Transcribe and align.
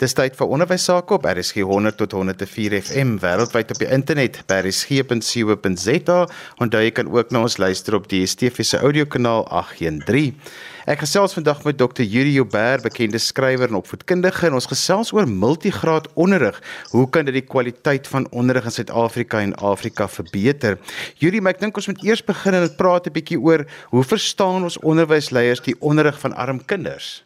Dis 0.00 0.14
tyd 0.16 0.32
vir 0.32 0.48
onderwys 0.48 0.86
sake 0.88 1.12
op 1.12 1.26
RSG 1.28 1.60
100 1.68 1.98
tot 2.00 2.14
104 2.16 2.72
FM 2.78 3.18
wêreldwyd 3.20 3.74
op 3.74 3.82
die 3.82 3.88
internet 3.92 4.38
by 4.48 4.62
rsg.co.za 4.62 6.16
en 6.64 6.72
daar 6.72 6.86
kan 6.96 7.10
ook 7.12 7.34
na 7.36 7.42
ons 7.44 7.58
luister 7.60 7.98
op 7.98 8.08
die 8.08 8.22
DSTV 8.24 8.64
se 8.64 8.80
audiokanaal 8.80 9.44
813. 9.60 10.40
Ek 10.88 11.04
gesels 11.04 11.36
vandag 11.36 11.60
met 11.68 11.76
Dr. 11.76 12.00
Yuri 12.00 12.32
Joubert, 12.38 12.88
bekende 12.88 13.20
skrywer 13.20 13.68
en 13.68 13.76
opvoedkundige 13.82 14.48
en 14.48 14.56
ons 14.56 14.72
gesels 14.72 15.12
oor 15.12 15.28
multigraad 15.28 16.08
onderrig. 16.16 16.56
Hoe 16.96 17.04
kan 17.12 17.28
dit 17.28 17.36
die 17.36 17.44
kwaliteit 17.44 18.08
van 18.08 18.24
onderrig 18.32 18.72
in 18.72 18.78
Suid-Afrika 18.80 19.44
en 19.44 19.52
Afrika 19.60 20.08
verbeter? 20.08 20.80
Yuri, 21.20 21.44
ek 21.44 21.60
dink 21.60 21.76
ons 21.76 21.92
moet 21.92 22.06
eers 22.08 22.24
begin 22.24 22.56
en 22.56 22.70
praat 22.80 23.04
'n 23.04 23.12
bietjie 23.12 23.40
oor 23.40 23.68
hoe 23.92 24.04
verstaan 24.04 24.64
ons 24.64 24.80
onderwysleiers 24.80 25.60
die 25.60 25.76
onderrig 25.80 26.16
van 26.24 26.32
arm 26.32 26.64
kinders? 26.64 27.20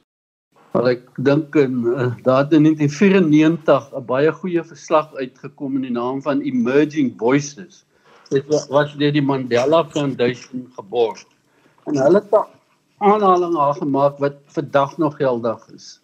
Maar 0.75 0.89
ek 0.91 1.03
dink 1.23 1.55
in 1.55 1.75
uh, 1.87 2.09
daar 2.27 2.49
in 2.51 2.65
1994 2.67 3.85
'n 3.95 4.07
baie 4.09 4.31
goeie 4.41 4.63
verslag 4.67 5.13
uitgekom 5.15 5.77
in 5.79 5.85
die 5.87 5.93
naam 5.95 6.19
van 6.23 6.41
Emerging 6.43 7.13
Voices. 7.21 7.85
Dit 8.32 8.51
was 8.51 8.96
deur 8.99 9.15
die 9.15 9.23
Mandela 9.23 9.85
Foundation 9.93 10.65
geborg. 10.75 11.23
En 11.87 12.01
hulle 12.03 12.18
het 12.18 12.35
'n 12.35 12.51
aanhaling 12.99 13.55
daar 13.55 13.79
gemaak 13.79 14.18
wat 14.18 14.43
vandag 14.57 14.99
nog 14.99 15.17
geldig 15.17 15.63
is. 15.75 16.01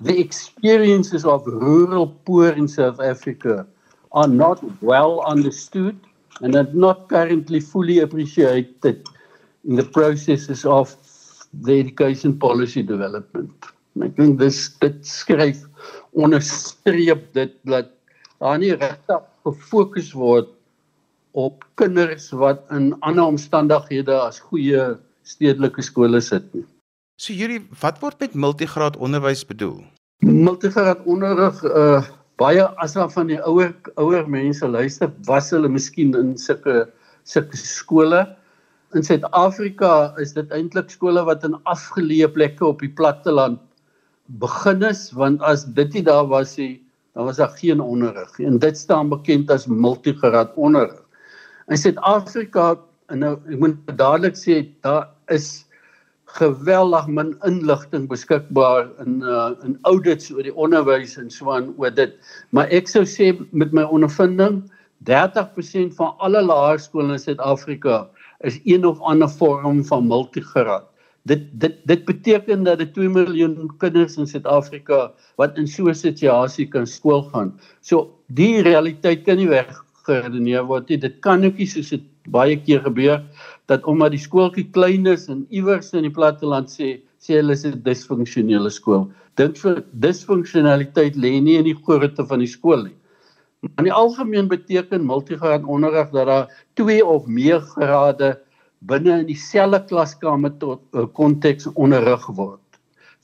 The 0.00 0.16
experiences 0.16 1.24
of 1.24 1.44
rural 1.44 2.08
poor 2.24 2.56
in 2.56 2.68
South 2.68 3.00
Africa 3.00 3.66
are 4.16 4.32
not 4.32 4.64
well 4.80 5.20
understood 5.28 5.96
and 6.40 6.56
are 6.56 6.68
not 6.72 7.08
currently 7.08 7.60
fully 7.60 8.00
appreciated 8.00 9.04
in 9.68 9.76
the 9.76 9.88
processes 9.88 10.64
of 10.64 10.96
the 11.52 11.78
education 11.78 12.38
policy 12.38 12.82
development. 12.82 13.75
Ek 14.04 14.16
dink 14.18 14.38
dis 14.40 14.58
dit 14.82 14.96
skryf 15.08 15.62
onderstreep 16.16 17.28
dit 17.36 17.54
dat 17.68 17.92
daar 18.42 18.58
nie 18.60 18.74
regtig 18.76 19.22
gefokus 19.46 20.12
word 20.12 20.50
op 21.36 21.64
kinders 21.80 22.28
wat 22.36 22.64
in 22.72 22.92
ander 23.00 23.24
omstandighede 23.24 24.12
as 24.12 24.40
goeie 24.50 24.96
stedelike 25.24 25.84
skole 25.84 26.20
sit 26.20 26.44
nie. 26.54 26.64
So 27.20 27.32
hierdie 27.32 27.62
wat 27.80 28.00
word 28.02 28.20
met 28.20 28.36
multigraad 28.36 28.96
onderwys 29.00 29.44
bedoel? 29.48 29.80
Multigraad 30.24 31.04
onderrig 31.08 31.62
uh 31.64 32.04
baie 32.36 32.66
as 32.84 32.92
daar 32.92 33.08
van 33.08 33.30
die 33.30 33.38
ouer 33.48 33.70
ouer 33.96 34.26
mense 34.28 34.68
luister, 34.68 35.08
was 35.24 35.48
hulle 35.54 35.70
miskien 35.72 36.12
in 36.18 36.34
sulke 36.36 36.82
sulke 37.24 37.56
skole. 37.56 38.26
In 38.92 39.04
Suid-Afrika 39.04 40.12
is 40.20 40.34
dit 40.36 40.52
eintlik 40.52 40.92
skole 40.92 41.24
wat 41.24 41.44
in 41.48 41.56
afgeleë 41.64 42.28
plekke 42.34 42.66
op 42.68 42.84
die 42.84 42.92
platteland 42.92 43.56
begin 44.26 44.82
is 44.82 45.10
want 45.12 45.42
as 45.42 45.64
dit 45.64 45.92
nie 45.94 46.02
daar 46.02 46.26
was 46.26 46.56
nie 46.56 46.82
dan 47.14 47.24
was 47.24 47.36
daar 47.36 47.54
geen 47.58 47.80
onderrig 47.80 48.38
en 48.40 48.58
dit 48.58 48.78
staan 48.78 49.08
bekend 49.08 49.50
as 49.50 49.66
multigraad 49.66 50.54
onderrig. 50.54 51.02
In 51.68 51.78
Suid-Afrika 51.78 52.76
en 53.08 53.22
nou 53.22 53.36
ek 53.50 53.58
moet 53.62 53.96
dadelik 53.98 54.36
sê 54.38 54.64
daar 54.82 55.08
is 55.32 55.66
geweldig 56.36 57.06
min 57.06 57.34
inligting 57.46 58.08
beskikbaar 58.10 58.90
in 59.04 59.22
uh, 59.22 59.54
in 59.64 59.78
audits 59.88 60.30
oor 60.34 60.42
die 60.42 60.54
onderwys 60.54 61.16
en 61.16 61.30
so 61.30 61.52
aan 61.54 61.72
oor 61.78 61.94
dit. 61.94 62.18
Maar 62.50 62.68
ek 62.74 62.90
sou 62.90 63.06
sê 63.06 63.32
met 63.52 63.72
my 63.72 63.86
ondervinding 63.86 64.64
30% 65.06 65.94
van 65.96 66.14
alle 66.18 66.42
laerskole 66.42 67.14
in 67.14 67.22
Suid-Afrika 67.22 68.06
is 68.44 68.58
een 68.64 68.84
of 68.84 69.00
ander 69.00 69.30
vorm 69.30 69.84
van 69.84 70.10
multigraad 70.10 70.90
dit 71.26 71.46
dit 71.60 71.78
dit 71.90 72.04
beteken 72.06 72.64
dat 72.66 72.78
dit 72.78 72.92
2 72.94 73.08
miljoen 73.10 73.70
kinders 73.82 74.16
in 74.16 74.28
Suid-Afrika 74.30 75.12
wat 75.40 75.58
in 75.58 75.66
so 75.66 75.88
'n 75.88 75.94
situasie 75.94 76.68
kan 76.68 76.86
skool 76.86 77.22
gaan. 77.32 77.52
So 77.80 78.18
die 78.28 78.62
realiteit 78.62 79.24
kan 79.24 79.36
nie 79.36 79.48
weggeredeneer 79.48 80.66
word 80.66 80.88
nie. 80.88 80.98
Dit 80.98 81.20
kan 81.20 81.44
ook 81.44 81.58
nie 81.58 81.66
soos 81.66 81.90
dit 81.90 82.02
baie 82.30 82.56
keer 82.56 82.80
gebeur 82.82 83.22
dat 83.66 83.84
omdat 83.84 84.10
die 84.10 84.22
skooltjie 84.22 84.70
klein 84.70 85.06
is 85.06 85.28
en 85.28 85.46
iewers 85.50 85.92
in 85.92 86.02
die 86.02 86.14
platteland 86.14 86.70
sê 86.70 87.00
sê 87.18 87.40
hulle 87.40 87.52
is 87.52 87.64
'n 87.64 87.82
disfunksionele 87.82 88.70
skool. 88.70 89.10
Dink 89.36 89.56
vir 89.56 89.82
disfunksionaliteit 89.92 91.16
lê 91.16 91.40
nie 91.40 91.58
in 91.58 91.64
die 91.64 91.78
grootte 91.86 92.26
van 92.26 92.38
die 92.38 92.46
skool 92.50 92.84
nie. 92.84 92.96
In 93.78 93.84
die 93.84 93.92
algemeen 93.92 94.48
beteken 94.48 95.06
multigraad 95.06 95.64
onderrig 95.64 96.10
dat 96.10 96.26
daar 96.26 96.50
twee 96.74 97.04
of 97.04 97.26
meer 97.26 97.60
grade 97.60 98.38
binne 98.90 99.20
in 99.20 99.26
dieselfde 99.30 99.80
klaskamer 99.90 100.54
tot 100.60 100.82
uh, 100.92 101.02
eh, 101.02 101.08
konteks 101.12 101.68
onderrig 101.74 102.26
word. 102.38 102.62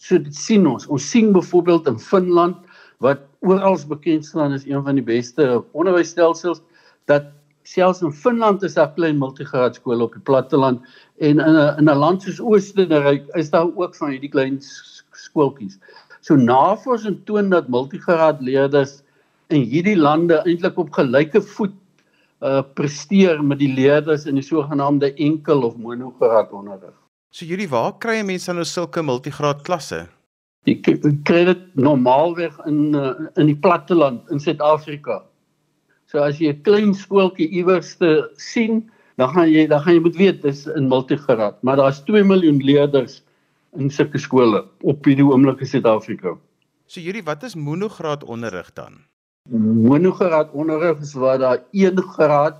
So 0.02 0.18
dit 0.18 0.34
sien 0.34 0.66
ons. 0.66 0.88
Ons 0.90 1.06
sien 1.10 1.30
byvoorbeeld 1.32 1.86
in 1.86 1.98
Finland 1.98 2.58
wat 3.02 3.22
oral 3.42 3.78
bekend 3.88 4.26
staan 4.26 4.54
as 4.54 4.66
een 4.66 4.82
van 4.82 4.98
die 4.98 5.06
beste 5.06 5.62
onderwysstelsels 5.72 6.62
dat 7.10 7.30
selfs 7.62 8.02
in 8.02 8.12
Finland 8.12 8.62
is 8.62 8.74
daar 8.74 8.92
klein 8.94 9.18
multigraad 9.18 9.78
skole 9.78 10.02
op 10.02 10.14
die 10.14 10.22
platteland 10.22 10.82
en 11.18 11.38
in 11.38 11.54
'n 11.54 11.78
in 11.78 11.90
'n 11.90 11.98
land 11.98 12.22
soos 12.22 12.40
Oostenryk 12.40 13.26
is 13.34 13.50
daar 13.50 13.70
ook 13.76 13.94
van 13.94 14.10
hierdie 14.10 14.30
klein 14.30 14.58
skooltjies. 15.12 15.78
So 16.20 16.36
navorsing 16.36 17.20
toon 17.24 17.50
dat 17.50 17.68
multigraad 17.68 18.40
leerders 18.40 19.02
in 19.48 19.62
hierdie 19.62 19.96
lande 19.96 20.42
eintlik 20.46 20.78
op 20.78 20.92
gelyke 20.92 21.42
voet 21.42 21.74
uh 22.42 22.62
presteer 22.74 23.42
met 23.44 23.60
die 23.62 23.70
leerders 23.70 24.26
in 24.26 24.34
die 24.34 24.46
sogenaamde 24.46 25.12
enkel 25.14 25.62
of 25.62 25.76
monograad 25.76 26.50
onderrig. 26.52 26.94
So 27.30 27.46
julle 27.46 27.68
waar 27.70 27.94
kry 28.02 28.18
mense 28.26 28.52
nou 28.52 28.64
sulke 28.68 29.02
multigraad 29.02 29.62
klasse? 29.64 30.06
Jy 30.68 30.76
kry 31.26 31.44
dit 31.48 31.62
normaalweg 31.74 32.58
in 32.68 32.94
uh, 32.98 33.14
in 33.40 33.48
die 33.50 33.58
platteland 33.58 34.28
in 34.30 34.42
Suid-Afrika. 34.42 35.22
So 36.10 36.20
as 36.22 36.40
jy 36.42 36.52
'n 36.52 36.62
klein 36.62 36.94
skooltjie 36.94 37.48
iewers 37.48 37.96
te 37.96 38.28
sien, 38.36 38.90
dan 39.16 39.32
gaan 39.32 39.48
jy 39.48 39.66
dan 39.66 39.80
gaan 39.80 39.94
jy 39.94 40.02
moet 40.04 40.18
weet 40.18 40.42
dis 40.42 40.66
in 40.66 40.88
multigraad, 40.88 41.62
maar 41.62 41.76
daar's 41.76 42.02
2 42.04 42.24
miljoen 42.24 42.60
leerders 42.62 43.22
in 43.78 43.90
sulke 43.90 44.18
skole 44.18 44.66
op 44.82 45.04
hierdie 45.04 45.24
oomblik 45.24 45.60
in 45.60 45.72
Suid-Afrika. 45.72 46.36
So 46.86 47.00
julle 47.00 47.22
wat 47.24 47.42
is 47.42 47.54
monograad 47.54 48.24
onderrig 48.24 48.72
dan? 48.76 49.00
Monograad 49.50 50.50
onderrig 50.50 51.12
waar 51.12 51.38
daar 51.38 51.62
1 51.70 52.02
graad 52.02 52.56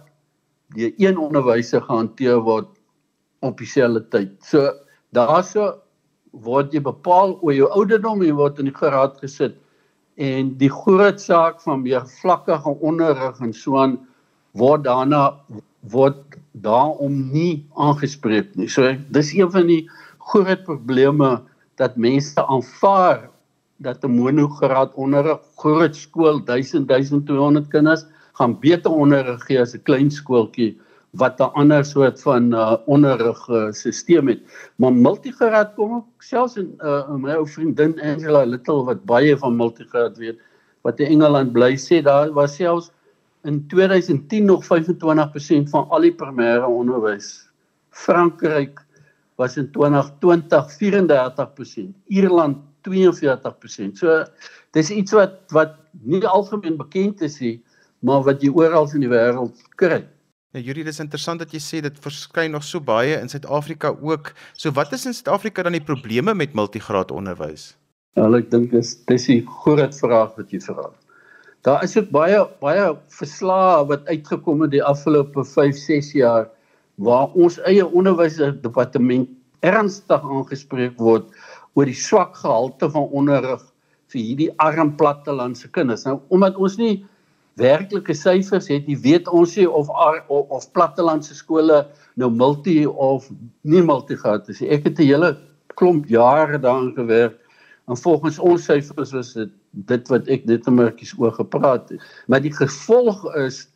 die 0.75 0.95
een 0.97 1.19
onderwyser 1.19 1.83
gehanteer 1.83 2.41
word 2.41 2.69
op 3.39 3.59
dieselfde 3.59 4.09
tyd. 4.09 4.33
So 4.45 4.73
daarso 5.11 5.83
word 6.31 6.73
jy 6.73 6.81
bepaal 6.81 7.37
oor 7.41 7.55
jou 7.55 7.69
ouderdom 7.71 8.23
en 8.23 8.39
word 8.39 8.59
in 8.59 8.71
die 8.71 8.77
graad 8.77 9.19
gesit 9.21 9.59
en 10.17 10.55
die 10.59 10.71
groot 10.71 11.21
saak 11.21 11.61
van 11.61 11.83
meer 11.83 12.07
vlakkige 12.21 12.75
onderrig 12.81 13.41
en 13.41 13.53
so 13.53 13.79
aan 13.79 13.99
word 14.57 14.85
daarna 14.85 15.41
word 15.93 16.39
daarom 16.53 17.33
nie 17.33 17.67
aangespreek 17.81 18.53
nie. 18.57 18.69
So 18.69 18.95
dis 19.11 19.33
een 19.35 19.51
van 19.51 19.67
die 19.67 19.89
groot 20.33 20.65
probleme 20.65 21.41
dat 21.81 21.97
mense 21.97 22.41
aanvaar 22.47 23.32
dat 23.83 24.05
'n 24.05 24.15
monograad 24.17 24.95
onderrig 24.95 25.41
groot 25.57 25.97
skool 25.97 26.45
1000 26.45 26.89
1200 26.89 27.69
kinders 27.69 28.07
gaan 28.33 28.59
beter 28.61 28.91
onderrig 28.91 29.45
gee 29.47 29.61
as 29.61 29.75
'n 29.75 29.83
klein 29.83 30.11
skooltjie 30.11 30.79
wat 31.13 31.41
'n 31.41 31.53
ander 31.61 31.85
soort 31.85 32.23
van 32.23 32.55
uh, 32.55 32.77
onderrig 32.87 33.49
uh, 33.49 33.71
stelsel 33.71 34.27
het. 34.27 34.41
Maar 34.77 34.93
multigraad 34.93 35.75
kom 35.75 35.95
ook 35.95 36.23
selfs 36.23 36.57
in 36.57 36.75
uh, 36.79 37.15
my 37.15 37.35
ou 37.37 37.47
vriendin 37.49 38.01
Angela 38.01 38.45
Little 38.45 38.85
wat 38.85 39.05
baie 39.05 39.37
van 39.37 39.57
multigraad 39.57 40.17
weet 40.17 40.41
wat 40.83 41.01
in 41.01 41.07
Engeland 41.07 41.53
bly 41.53 41.77
sê 41.77 42.03
daar 42.03 42.33
was 42.33 42.57
selfs 42.57 42.91
in 43.45 43.67
2010 43.67 44.45
nog 44.45 44.65
25% 44.65 45.71
van 45.71 45.89
al 45.89 46.01
die 46.01 46.15
primêre 46.15 46.67
onderwys. 46.67 47.51
Frankryk 47.91 48.81
was 49.37 49.57
in 49.57 49.71
2020 49.71 50.71
34%. 50.79 51.93
Ierland 52.07 52.57
42%. 52.89 53.99
So 54.01 54.25
dis 54.77 54.91
iets 54.91 55.13
wat 55.17 55.41
wat 55.55 55.77
nie 56.03 56.23
algemeen 56.27 56.77
bekend 56.77 57.23
is 57.23 57.39
nie, 57.41 57.61
maar 58.01 58.25
wat 58.27 58.43
jy 58.43 58.51
oral 58.55 58.89
in 58.95 59.05
die 59.05 59.13
wêreld 59.13 59.63
kry. 59.77 60.03
Ja, 60.53 60.61
Julie, 60.61 60.85
dis 60.85 61.01
interessant 61.01 61.41
dat 61.41 61.53
jy 61.55 61.61
sê 61.65 61.79
dit 61.81 62.01
verskyn 62.05 62.53
nog 62.53 62.65
so 62.69 62.81
baie 62.85 63.15
in 63.17 63.31
Suid-Afrika 63.33 63.95
ook. 64.05 64.35
So 64.53 64.73
wat 64.77 64.93
is 64.93 65.07
in 65.09 65.15
Suid-Afrika 65.17 65.65
dan 65.65 65.79
die 65.79 65.85
probleme 65.85 66.35
met 66.37 66.53
multigraad 66.53 67.15
onderwys? 67.15 67.71
Ja, 68.21 68.27
ek 68.37 68.51
dink 68.53 68.75
dis 68.75 68.99
dis 69.09 69.29
'n 69.33 69.47
groot 69.63 69.95
vraag 69.97 70.37
wat 70.37 70.53
jy 70.53 70.61
vra. 70.61 70.91
Daar 71.65 71.83
is 71.85 71.97
ook 71.97 72.11
baie 72.11 72.43
baie 72.61 72.97
verslae 73.09 73.87
wat 73.87 74.07
uitgekom 74.07 74.61
het 74.67 74.73
die 74.73 74.83
afgelope 74.83 75.45
5, 75.45 75.77
6 75.77 76.13
jaar 76.13 76.51
waar 76.97 77.33
ons 77.33 77.59
eie 77.65 77.87
onderwysdepartement 77.87 79.29
ernstig 79.63 80.23
aangespreek 80.23 80.99
word 80.99 81.31
oor 81.75 81.89
die 81.89 81.97
swak 81.97 82.37
gehalte 82.37 82.91
van 82.91 83.09
onderrig 83.13 83.63
vir 84.13 84.21
hierdie 84.21 84.51
arm 84.59 84.97
plattelandse 84.97 85.71
kinders. 85.73 86.05
Nou 86.05 86.21
omdat 86.29 86.57
ons 86.57 86.77
nie 86.77 87.05
werklike 87.61 88.15
syfers 88.17 88.69
het, 88.69 88.89
jy 88.89 88.97
weet 89.05 89.29
ons 89.29 89.57
sê 89.57 89.67
of 89.69 89.89
of, 89.93 90.49
of 90.49 90.69
plattelandse 90.73 91.35
skole 91.35 91.87
nou 92.17 92.31
multi 92.31 92.87
of 92.87 93.29
nie 93.63 93.83
multi 93.83 94.17
gehad 94.17 94.47
het. 94.47 94.63
Ek 94.63 94.85
het 94.85 94.99
'n 94.99 95.09
hele 95.09 95.37
klomp 95.77 96.07
jare 96.09 96.59
daarin 96.59 96.93
gewerk 96.95 97.43
En 97.91 97.97
volgens 97.97 98.39
ons 98.39 98.65
syfers 98.65 99.13
was 99.13 99.33
dit 99.37 99.51
dit 99.73 100.11
wat 100.13 100.27
ek 100.29 100.45
net 100.45 100.67
'n 100.69 100.75
merkies 100.77 101.15
oor 101.19 101.33
gepraat 101.33 101.89
het. 101.89 102.01
Maar 102.29 102.41
die 102.45 102.53
gevolg 102.53 103.25
is 103.37 103.69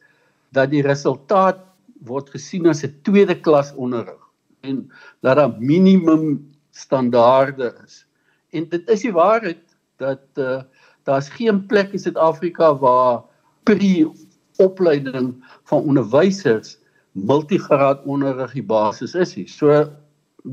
dat 0.53 0.71
die 0.71 0.83
resultaat 0.85 1.65
word 2.05 2.29
gesien 2.31 2.67
as 2.67 2.85
'n 2.85 2.95
tweede 3.03 3.35
klas 3.41 3.75
onderrig 3.75 4.21
en 4.61 4.91
dat 5.23 5.37
daar 5.37 5.55
minimum 5.59 6.45
standaarde 6.77 7.73
is. 7.85 8.05
En 8.53 8.69
dit 8.69 8.89
is 8.93 9.05
die 9.07 9.15
waarheid 9.15 9.63
dat 10.03 10.25
uh, 10.41 10.61
daar's 11.09 11.29
geen 11.33 11.65
plek 11.67 11.95
in 11.97 12.03
Suid-Afrika 12.03 12.75
waar 12.79 13.23
pre-opleiding 13.65 15.33
van 15.65 15.89
onderwysers 15.89 16.77
multigraad 17.17 18.05
onderrig 18.05 18.53
die 18.53 18.67
basis 18.67 19.15
is 19.15 19.35
nie. 19.37 19.47
So 19.49 19.87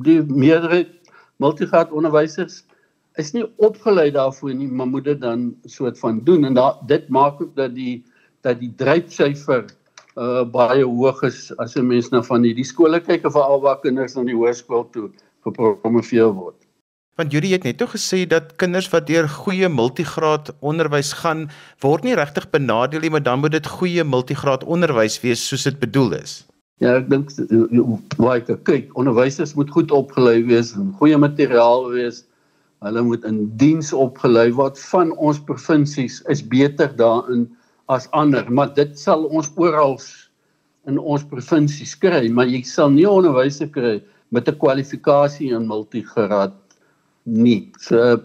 die 0.04 0.22
meerderheid 0.24 0.94
multigraad 1.44 1.92
onderwysers 1.92 2.64
is 3.19 3.34
nie 3.36 3.44
opgelei 3.62 4.10
daarvoor 4.14 4.56
nie, 4.56 4.69
maar 4.72 4.88
moet 4.88 5.06
dit 5.12 5.22
dan 5.22 5.52
soort 5.69 6.00
van 6.00 6.24
doen 6.24 6.48
en 6.48 6.56
da, 6.58 6.72
dit 6.88 7.10
maak 7.10 7.42
ook 7.42 7.56
dat 7.56 7.76
die 7.76 8.04
dat 8.44 8.60
die 8.60 8.74
dryfsyfer 8.76 9.68
uh 10.19 10.44
baie 10.46 10.84
hoog 10.86 11.24
is 11.24 11.52
as 11.58 11.76
'n 11.76 11.88
mens 11.88 12.10
na 12.12 12.22
van 12.24 12.44
hierdie 12.44 12.68
skole 12.68 13.00
kyk 13.00 13.26
of 13.26 13.36
al 13.36 13.62
waar 13.62 13.80
kinders 13.81 14.16
na 14.16 14.24
die 14.24 14.36
hoërskool 14.36 14.90
toe 14.92 15.10
gepromoveer 15.45 16.31
word. 16.34 16.57
Want 17.16 17.31
Judy 17.31 17.51
het 17.54 17.66
net 17.68 17.81
gesê 17.92 18.24
dat 18.25 18.56
kinders 18.57 18.88
wat 18.90 19.06
deur 19.06 19.28
goeie 19.30 19.68
multigraad 19.69 20.50
onderwys 20.66 21.12
gaan, 21.19 21.45
word 21.86 22.07
nie 22.07 22.16
regtig 22.18 22.48
benadeel 22.50 23.06
nie, 23.06 23.12
maar 23.13 23.22
dan 23.22 23.44
moet 23.44 23.54
dit 23.54 23.68
goeie 23.69 24.04
multigraad 24.04 24.63
onderwys 24.66 25.19
wees 25.22 25.44
soos 25.45 25.68
dit 25.68 25.78
bedoel 25.80 26.18
is. 26.18 26.42
Ja, 26.81 26.95
ek 26.98 27.12
dink 27.12 27.30
waar 28.18 28.42
ek 28.42 28.63
kyk, 28.66 28.90
onderwysers 28.98 29.54
moet 29.54 29.69
goed 29.72 29.94
opgelei 29.94 30.42
wees 30.48 30.74
en 30.74 30.90
goeie 30.98 31.19
materiaal 31.22 31.86
wees. 31.94 32.24
Hulle 32.84 33.04
moet 33.06 33.24
in 33.30 33.45
diens 33.62 33.94
opgelei 33.94 34.50
word 34.57 34.81
van 34.90 35.13
ons 35.16 35.38
provinsies 35.45 36.18
is 36.34 36.42
beter 36.42 36.90
daarin 36.98 37.45
as 37.94 38.10
ander, 38.12 38.50
maar 38.50 38.74
dit 38.74 38.98
sal 39.00 39.28
ons 39.30 39.51
oral 39.62 40.00
in 40.90 40.98
ons 40.98 41.24
provinsies 41.30 41.94
kry, 42.01 42.25
maar 42.28 42.50
jy 42.50 42.63
sal 42.68 42.90
nie 42.90 43.06
onderwysers 43.07 43.72
kry 43.72 44.00
met 44.33 44.50
'n 44.50 44.57
kwalifikasie 44.57 45.53
in 45.53 45.68
multigraad 45.68 46.53
nie. 47.24 47.71
So 47.80 48.19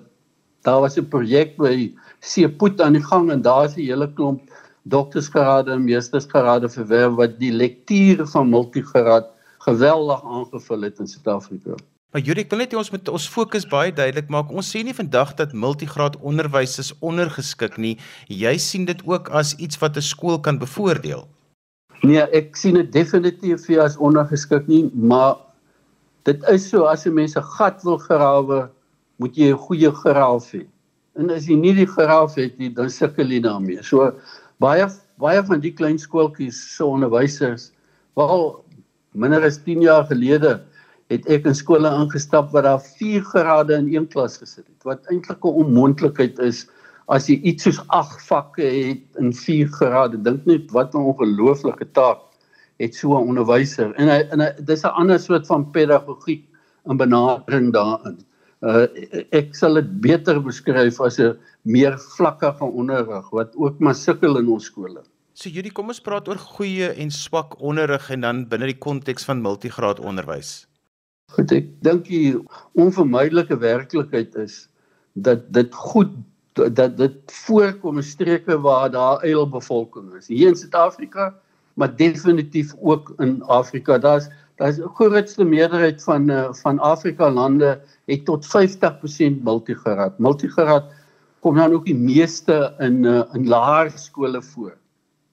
daar 0.62 0.81
was 0.81 0.96
'n 0.99 1.08
projek 1.08 1.56
by 1.56 1.93
Seepoet 2.20 2.81
aan 2.81 2.93
die 2.93 3.05
gang 3.05 3.31
en 3.31 3.43
daar 3.43 3.64
is 3.64 3.76
'n 3.76 3.87
hele 3.90 4.12
klomp 4.12 4.40
doktorsgrade 4.82 5.70
en 5.70 5.84
meestersgrade 5.84 6.69
verwerf 6.69 7.14
wat 7.14 7.38
die 7.38 7.52
lektuur 7.52 8.26
van 8.26 8.49
multigraad 8.49 9.26
geweldig 9.58 10.25
aangevul 10.25 10.81
het 10.82 10.99
in 10.99 11.06
Suid-Afrika. 11.06 11.75
Maar 12.12 12.22
Jurie, 12.22 12.44
ek 12.44 12.50
wil 12.50 12.58
net 12.58 12.72
hê 12.72 12.78
ons 12.81 12.90
moet 12.90 13.08
ons 13.08 13.28
fokus 13.28 13.66
baie 13.69 13.93
duidelik 13.93 14.31
maak. 14.32 14.50
Ons 14.50 14.70
sê 14.72 14.81
nie 14.82 14.94
vandag 14.96 15.34
dat 15.34 15.52
multigraad 15.52 16.16
onderwys 16.25 16.78
is 16.78 16.94
ondergeskik 17.00 17.76
nie. 17.76 17.99
Jy 18.28 18.55
sien 18.56 18.84
dit 18.88 19.02
ook 19.05 19.28
as 19.28 19.55
iets 19.56 19.78
wat 19.82 19.96
'n 19.96 20.00
skool 20.00 20.40
kan 20.40 20.58
bevoordeel. 20.58 21.28
Nee, 22.02 22.22
ek 22.32 22.56
sien 22.56 22.75
dit 22.75 22.93
definitief 22.93 23.69
nie 23.69 23.81
as 23.81 23.96
ondergeskik 23.96 24.66
nie, 24.66 24.90
maar 24.94 25.37
dit 26.29 26.45
is 26.53 26.69
so 26.69 26.85
as 26.85 27.07
'n 27.07 27.15
mens 27.15 27.37
'n 27.37 27.49
gat 27.57 27.83
wil 27.83 27.99
grawe, 27.99 28.69
moet 29.19 29.35
jy 29.37 29.51
'n 29.53 29.63
goeie 29.67 29.91
graaf 30.03 30.53
hê. 30.53 30.67
En 31.17 31.31
as 31.31 31.47
jy 31.49 31.57
nie 31.57 31.75
die 31.75 31.87
graaf 31.87 32.35
het 32.35 32.59
nie, 32.59 32.71
dan 32.71 32.91
sukkel 32.91 33.27
jy 33.27 33.41
daarmee. 33.41 33.83
So 33.83 34.13
baie 34.61 34.87
baie 35.19 35.43
van 35.43 35.61
die 35.61 35.73
klein 35.73 35.99
skooltjies 35.99 36.55
se 36.55 36.77
so 36.77 36.93
onderwysers, 36.95 37.73
wel 38.15 38.65
minder 39.15 39.45
as 39.45 39.59
10 39.59 39.83
jaar 39.83 40.05
gelede 40.07 40.61
het 41.09 41.27
ek 41.33 41.47
in 41.49 41.57
skole 41.57 41.91
ingestap 42.03 42.53
waar 42.53 42.67
daar 42.67 42.81
4 42.81 43.25
grade 43.33 43.75
in 43.75 43.89
een 43.95 44.07
klas 44.13 44.37
gesit 44.39 44.67
het 44.67 44.85
wat 44.85 45.07
eintlik 45.11 45.45
'n 45.45 45.61
onmoontlikheid 45.65 46.39
is 46.39 46.67
as 47.09 47.29
jy 47.29 47.41
iets 47.43 47.65
soos 47.65 47.81
8 47.89 48.23
vakke 48.29 48.63
het 48.63 49.21
in 49.23 49.33
4 49.33 49.69
grade 49.69 50.23
dink 50.23 50.47
net 50.47 50.71
wat 50.73 50.95
'n 50.95 51.09
ongelooflike 51.13 51.87
taak 51.93 52.28
het 52.79 52.95
so 52.95 53.15
'n 53.19 53.29
onderwyser 53.29 53.95
en 53.97 54.09
hy, 54.09 54.21
en 54.33 54.41
hy, 54.41 54.51
dis 54.61 54.85
'n 54.85 54.95
ander 54.95 55.19
soort 55.19 55.47
van 55.47 55.71
pedagogiek 55.71 56.45
en 56.87 56.97
benadering 56.97 57.73
daarin 57.73 58.19
uh, 58.63 58.87
ek 59.33 59.55
sal 59.55 59.75
dit 59.75 60.01
beter 60.01 60.41
beskryf 60.43 61.01
as 61.01 61.19
'n 61.19 61.39
meer 61.63 61.99
vlakkige 62.17 62.65
onderrig 62.65 63.31
wat 63.31 63.55
ook 63.57 63.79
maar 63.79 63.95
sukkel 63.95 64.39
in 64.39 64.49
ons 64.49 64.65
skole 64.65 65.03
So 65.39 65.49
Judy, 65.55 65.71
kom 65.71 65.87
ons 65.87 66.01
praat 66.03 66.27
oor 66.27 66.39
goeie 66.57 66.89
en 66.99 67.13
swak 67.15 67.61
onderrig 67.63 68.09
en 68.11 68.25
dan 68.25 68.39
binne 68.51 68.73
die 68.73 68.81
konteks 68.83 69.23
van 69.29 69.39
multigraad 69.39 70.01
onderwys. 70.03 70.67
Goed, 71.31 71.53
ek 71.55 71.69
dink 71.87 72.09
die 72.11 72.33
onvermydelike 72.75 73.55
werklikheid 73.63 74.35
is 74.35 74.65
dat 75.15 75.45
dit 75.55 75.79
goed 75.93 76.11
dat 76.59 76.97
dit 76.99 77.35
voorkom 77.45 78.01
in 78.03 78.09
streke 78.09 78.57
waar 78.65 78.91
daar 78.91 79.23
eilbevolking 79.23 80.11
is. 80.19 80.27
Hier 80.27 80.51
in 80.51 80.59
Suid-Afrika, 80.59 81.31
maar 81.79 81.97
definitief 81.97 82.75
ook 82.81 83.13
in 83.17 83.43
Afrika. 83.43 83.99
Daar's 83.99 84.29
daar's 84.57 84.79
'n 84.79 84.91
grootste 84.95 85.45
meerderheid 85.45 86.03
van 86.03 86.31
uh, 86.31 86.53
van 86.53 86.79
Afrika 86.79 87.31
lande 87.31 87.81
het 88.05 88.25
tot 88.25 88.47
50% 88.47 89.43
multigraad. 89.43 90.19
Multigraad 90.19 90.85
kom 91.41 91.55
dan 91.55 91.73
ook 91.73 91.85
die 91.85 91.95
meeste 91.95 92.75
in 92.79 93.05
uh, 93.05 93.23
in 93.33 93.47
laerskole 93.47 94.43
voor. 94.43 94.77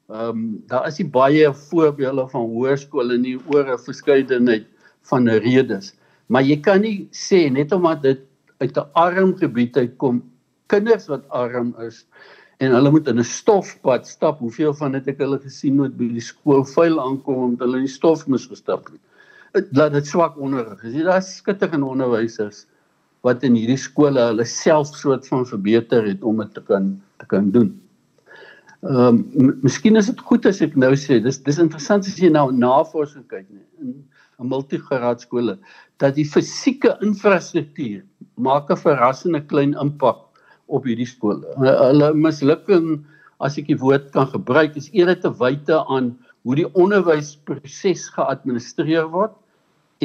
Ehm 0.08 0.30
um, 0.30 0.64
daar 0.68 0.88
is 0.88 1.10
baie 1.10 1.54
voorbeelde 1.54 2.28
van 2.30 2.42
hoërskole 2.42 3.18
nie 3.18 3.40
oor 3.48 3.74
'n 3.74 3.80
verskeidenheid 3.80 4.66
van 5.02 5.30
redes. 5.30 5.96
Maar 6.26 6.44
jy 6.44 6.60
kan 6.60 6.82
nie 6.82 7.10
sê 7.12 7.52
net 7.52 7.72
omdat 7.72 8.02
dit 8.02 8.20
uit 8.58 8.78
'n 8.78 8.90
arm 8.94 9.38
gebied 9.38 9.78
uitkom, 9.78 10.24
kinders 10.66 11.08
wat 11.08 11.30
arm 11.30 11.76
is 11.80 12.06
en 12.58 12.72
hulle 12.72 12.92
moet 12.92 13.08
in 13.08 13.20
'n 13.20 13.24
stofpad 13.24 14.08
stap. 14.08 14.40
Hoeveel 14.40 14.74
van 14.74 14.92
dit 14.92 15.08
ek 15.08 15.20
hulle 15.20 15.40
gesien 15.40 15.80
het 15.84 15.98
by 15.98 16.08
die 16.08 16.24
skool 16.24 16.64
vuil 16.64 17.00
aankom 17.02 17.36
omdat 17.36 17.68
hulle 17.68 17.78
in 17.78 17.88
die 17.88 17.94
stof 17.94 18.28
mis 18.28 18.48
gestap 18.48 18.88
het. 18.88 19.02
Laat 19.72 19.94
dit 19.94 20.08
swak 20.08 20.38
onderrig. 20.38 20.84
Jy 20.84 21.04
daar 21.04 21.22
skitterende 21.22 21.86
onderwysers 21.86 22.66
wat 23.22 23.44
in 23.44 23.56
hierdie 23.56 23.80
skole 23.80 24.20
hulle 24.20 24.46
self 24.46 24.94
soort 24.96 25.28
van 25.28 25.46
verbeter 25.46 26.06
het 26.06 26.24
om 26.24 26.38
dit 26.38 26.54
te 26.54 26.62
kan 26.62 27.02
te 27.18 27.26
kan 27.26 27.52
doen. 27.52 27.74
Ehm 28.86 29.24
um, 29.40 29.58
miskien 29.62 29.96
is 29.96 30.12
dit 30.12 30.20
goed 30.20 30.46
as 30.46 30.62
ek 30.62 30.76
nou 30.76 30.94
sê 30.96 31.20
dis 31.24 31.42
dis 31.44 31.60
interessant 31.60 32.06
as 32.06 32.20
jy 32.22 32.30
nou 32.30 32.52
navorsing 32.52 33.26
kyk 33.28 33.48
nie. 33.50 33.66
In 33.82 33.96
'n 34.40 34.48
multigraad 34.52 35.22
skole 35.22 35.58
dat 35.98 36.16
die 36.16 36.28
fisieke 36.28 36.98
infrastruktuur 37.02 38.04
maak 38.36 38.70
'n 38.70 38.78
verrassende 38.78 39.42
klein 39.42 39.74
impak 39.82 40.25
op 40.68 40.86
hierdie 40.88 41.08
skole. 41.10 41.44
Hulle 41.62 42.14
mislukking 42.18 43.04
as 43.44 43.58
ek 43.60 43.68
die 43.70 43.80
woord 43.80 44.12
kan 44.16 44.30
gebruik 44.32 44.78
is 44.80 44.90
eerder 44.94 45.18
te 45.22 45.32
wyte 45.40 45.82
aan 45.92 46.14
hoe 46.46 46.56
die 46.60 46.68
onderwysproses 46.78 48.08
geadministreer 48.16 49.10
word 49.12 49.34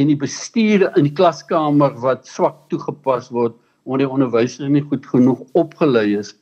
en 0.00 0.10
die 0.10 0.18
bestuur 0.18 0.88
in 0.96 1.06
die 1.08 1.14
klaskamer 1.16 1.94
wat 2.02 2.28
swak 2.28 2.66
toegepas 2.72 3.30
word 3.34 3.56
omdat 3.84 4.04
die 4.04 4.12
onderwysers 4.12 4.70
nie 4.70 4.84
goed 4.86 5.06
genoeg 5.08 5.40
opgelei 5.58 6.12
is 6.18 6.34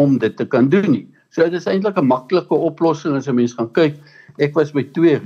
om 0.00 0.18
dit 0.20 0.36
te 0.36 0.46
kan 0.48 0.68
doen 0.72 0.88
nie. 0.92 1.06
So 1.30 1.44
dit 1.44 1.60
is 1.60 1.68
eintlik 1.68 1.98
'n 1.98 2.08
maklike 2.08 2.54
oplossing 2.54 3.16
as 3.16 3.28
'n 3.28 3.36
mens 3.36 3.54
gaan 3.54 3.72
kyk. 3.72 3.96
Ek 4.38 4.54
was 4.54 4.72
by 4.72 4.82
twee 4.82 5.20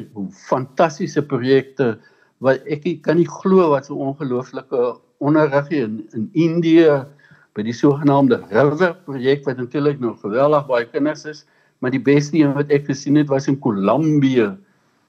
fantastiese 0.48 1.22
projekte 1.22 1.98
wat 2.40 2.60
ek 2.66 3.02
kan 3.02 3.16
nie 3.16 3.28
glo 3.28 3.70
wat 3.70 3.86
so 3.86 3.94
ongelooflike 3.94 4.98
onderrig 5.20 5.70
in 5.70 6.06
in 6.14 6.30
Indië 6.32 7.06
by 7.54 7.64
die 7.66 7.74
sogenaamde 7.74 8.38
River 8.50 8.94
projek 9.06 9.44
wat 9.46 9.58
natuurlik 9.58 9.98
nog 10.00 10.20
geweldig 10.22 10.66
baie 10.68 10.86
kinders 10.86 11.24
is, 11.26 11.44
maar 11.80 11.90
die 11.90 12.02
beste 12.02 12.38
een 12.38 12.54
wat 12.54 12.70
ek 12.70 12.86
gesien 12.86 13.18
het 13.18 13.28
was 13.28 13.48
in 13.50 13.58
Kolumbie 13.58 14.46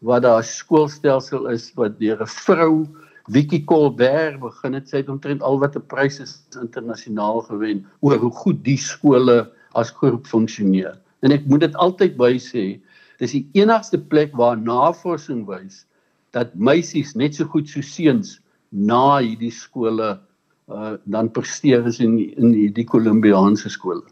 waar 0.01 0.21
daar 0.21 0.41
'n 0.41 0.49
skoolstelsel 0.49 1.47
is 1.47 1.71
wat 1.75 1.99
deur 1.99 2.21
'n 2.21 2.27
vrou 2.27 2.87
Vicky 3.29 3.63
Colbert 3.63 4.39
begin 4.39 4.73
het 4.73 4.89
sy 4.89 4.97
het 4.97 5.09
omtrent 5.09 5.41
al 5.41 5.59
wat 5.59 5.75
'n 5.75 5.85
pryse 5.87 6.25
internasionaal 6.61 7.41
gewen 7.41 7.85
oor 8.01 8.17
hoe 8.17 8.31
goed 8.31 8.63
die 8.63 8.77
skole 8.77 9.51
as 9.73 9.91
groep 9.91 10.25
funksioneer. 10.27 10.97
En 11.21 11.31
ek 11.31 11.45
moet 11.45 11.59
dit 11.59 11.75
altyd 11.75 12.17
by 12.17 12.37
sê, 12.39 12.81
dis 13.19 13.31
die 13.31 13.47
enigste 13.53 13.99
plek 13.99 14.33
waar 14.33 14.57
navorsing 14.57 15.45
wys 15.45 15.85
dat 16.33 16.55
meisies 16.55 17.13
net 17.15 17.35
so 17.35 17.45
goed 17.45 17.69
so 17.69 17.81
seuns 17.81 18.39
na 18.71 19.19
hierdie 19.19 19.51
skole 19.51 20.19
uh, 20.71 20.95
dan 21.05 21.31
presteer 21.31 21.85
as 21.85 21.99
in 21.99 22.17
in 22.37 22.51
die 22.73 22.85
Kolumbiaanse 22.85 23.69
skole. 23.69 24.03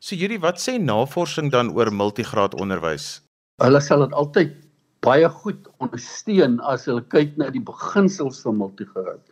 So 0.00 0.16
hierdie 0.16 0.40
wat 0.40 0.60
sê 0.62 0.76
navorsing 0.78 1.50
dan 1.52 1.72
oor 1.76 1.90
multigraad 1.90 2.54
onderwys? 2.60 3.20
Hulle 3.62 3.80
sal 3.80 4.04
dit 4.04 4.16
altyd 4.22 4.52
baie 5.06 5.28
goed 5.42 5.68
ondersteun 5.84 6.58
as 6.72 6.86
hulle 6.90 7.04
kyk 7.14 7.36
na 7.40 7.50
die 7.54 7.62
beginsels 7.62 8.42
van 8.44 8.58
multigraad. 8.60 9.22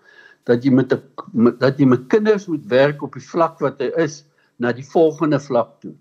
Dat 0.49 0.65
jy 0.65 0.71
met 0.71 0.93
'n 0.93 1.53
dat 1.59 1.79
jy 1.79 1.87
met 1.87 2.09
kinders 2.09 2.47
moet 2.47 2.65
werk 2.69 3.03
op 3.03 3.13
die 3.13 3.29
vlak 3.33 3.61
wat 3.61 3.81
hy 3.81 3.91
is 3.97 4.25
na 4.59 4.73
die 4.73 4.87
volgende 4.87 5.41
vlak 5.41 5.81
toe 5.81 5.95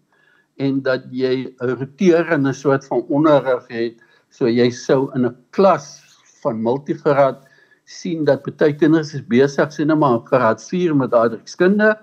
en 0.58 0.82
dat 0.82 1.06
jy 1.12 1.50
'n 1.60 1.76
roterende 1.80 2.54
soort 2.54 2.86
van 2.86 3.02
onderrig 3.10 3.68
het 3.68 3.96
so 4.30 4.48
jy 4.48 4.70
sou 4.70 5.10
in 5.16 5.26
'n 5.26 5.36
klas 5.50 6.02
van 6.42 6.62
multigraad 6.62 7.42
sien 7.86 8.24
dat 8.26 8.46
baie 8.46 8.74
kinders 8.76 9.14
is 9.14 9.26
besig 9.28 9.74
sien 9.74 9.88
nou 9.92 9.98
maar 10.00 10.22
graad 10.30 10.64
4 10.64 10.96
met 10.96 11.14
aardrykskunde 11.14 11.98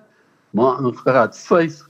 maar 0.56 0.78
in 0.78 0.94
graad 0.96 1.38
5 1.38 1.80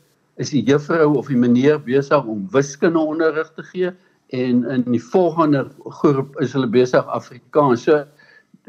is 0.41 0.53
die 0.55 0.63
juffrou 0.65 1.17
of 1.19 1.29
die 1.29 1.37
meneer 1.37 1.81
besig 1.85 2.25
om 2.25 2.47
wiskunde 2.53 2.99
onderrig 2.99 3.51
te 3.57 3.65
gee 3.73 3.93
en 4.31 4.65
in 4.65 4.85
die 4.87 5.03
volgende 5.03 5.67
groep 6.01 6.39
is 6.41 6.55
hulle 6.55 6.71
besig 6.71 7.07
Afrikaans. 7.11 7.85
So 7.85 8.05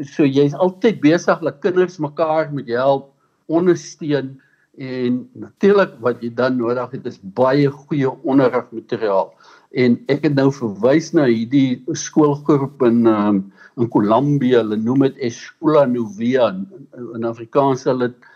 so 0.07 0.25
jy's 0.25 0.55
altyd 0.57 1.01
besig 1.03 1.41
dat 1.43 1.59
kinders 1.61 1.99
mekaar 2.01 2.49
met 2.53 2.69
help 2.71 3.11
ondersteun 3.51 4.33
en 4.81 5.17
natuurlik 5.37 5.97
wat 6.01 6.23
jy 6.23 6.31
dan 6.33 6.57
nodig 6.57 6.95
het 6.95 7.05
is 7.05 7.19
baie 7.37 7.67
goeie 7.69 8.09
onderrigmateriaal. 8.23 9.33
En 9.71 9.95
ek 10.11 10.25
het 10.27 10.35
nou 10.35 10.49
verwys 10.51 11.13
na 11.15 11.29
hierdie 11.29 11.79
skoolgroep 11.95 12.83
in 12.87 13.05
um, 13.07 13.41
in 13.79 13.87
Kolumbie, 13.87 14.51
hulle 14.57 14.75
noem 14.75 15.05
dit 15.07 15.21
Escola 15.29 15.85
Novia 15.87 16.49
in, 16.51 17.23
Afrikaans 17.23 17.85
dit 17.87 18.27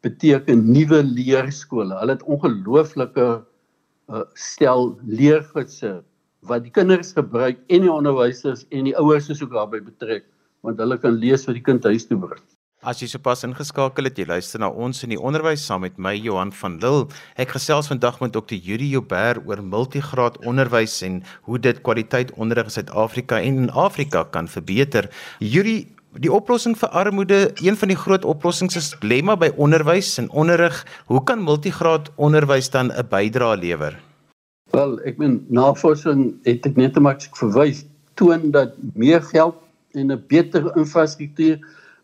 beteken 0.00 0.64
nuwe 0.72 1.02
leerskole. 1.04 1.92
Hulle 2.00 2.16
het 2.16 2.24
ongelooflike 2.24 3.26
uh, 4.08 4.22
stel 4.34 4.94
leergidse 5.04 5.98
wat 6.48 6.64
die 6.64 6.72
kinders 6.72 7.12
gebruik 7.12 7.60
en 7.68 7.84
die 7.84 7.92
onderwysers 7.92 8.64
en 8.72 8.88
die 8.88 8.96
ouers 8.96 9.28
is 9.28 9.42
ook 9.44 9.52
daarbey 9.52 9.82
betrek 9.84 10.24
want 10.64 10.80
hulle 10.80 10.96
kan 11.00 11.16
lees 11.20 11.44
wat 11.48 11.56
die 11.56 11.64
kind 11.64 11.84
huis 11.84 12.06
toe 12.08 12.18
bring. 12.20 12.40
As 12.80 13.02
jy 13.02 13.10
sopas 13.12 13.42
ingeskakel 13.44 14.06
het, 14.08 14.16
jy 14.16 14.24
luister 14.24 14.60
na 14.62 14.70
ons 14.72 15.02
in 15.04 15.12
die 15.12 15.18
onderwys 15.20 15.60
saam 15.68 15.82
met 15.84 15.98
my 16.00 16.14
Johan 16.16 16.48
van 16.56 16.78
Lille. 16.80 17.10
Ek 17.36 17.50
gesels 17.52 17.90
vandag 17.90 18.22
met 18.22 18.32
Dr. 18.32 18.56
Yuri 18.56 18.86
Joubert 18.94 19.42
oor 19.44 19.60
multigraad 19.60 20.38
onderwys 20.48 20.94
en 21.04 21.18
hoe 21.44 21.58
dit 21.60 21.82
kwaliteit 21.84 22.30
onderrig 22.40 22.70
in 22.70 22.72
Suid-Afrika 22.78 23.36
en 23.36 23.58
in 23.66 23.74
Afrika 23.76 24.22
kan 24.32 24.48
verbeter. 24.48 25.10
Yuri, 25.44 25.74
die 26.24 26.32
oplossing 26.32 26.72
vir 26.80 26.88
armoede, 26.96 27.40
een 27.60 27.76
van 27.76 27.92
die 27.92 27.98
groot 28.00 28.24
oplossings 28.24 28.78
is 28.80 28.88
lemma 29.04 29.36
by 29.36 29.50
onderwys 29.60 30.14
en 30.22 30.30
onderrig. 30.32 30.78
Hoe 31.12 31.20
kan 31.20 31.44
multigraad 31.44 32.08
onderwys 32.16 32.72
dan 32.72 32.88
'n 32.88 33.04
bydrae 33.10 33.58
lewer? 33.60 33.98
Wel, 34.72 34.96
ek 35.04 35.18
meen 35.18 35.44
navorsing 35.50 36.32
het 36.48 36.64
ek 36.64 36.80
net 36.80 36.96
te 36.96 37.00
maak 37.00 37.28
verwys 37.36 37.84
toon 38.16 38.50
dat 38.50 38.72
meer 38.94 39.20
geld 39.20 39.60
en 39.92 40.12
'n 40.12 40.24
beter 40.28 40.72
infrastruktuur 40.76 41.60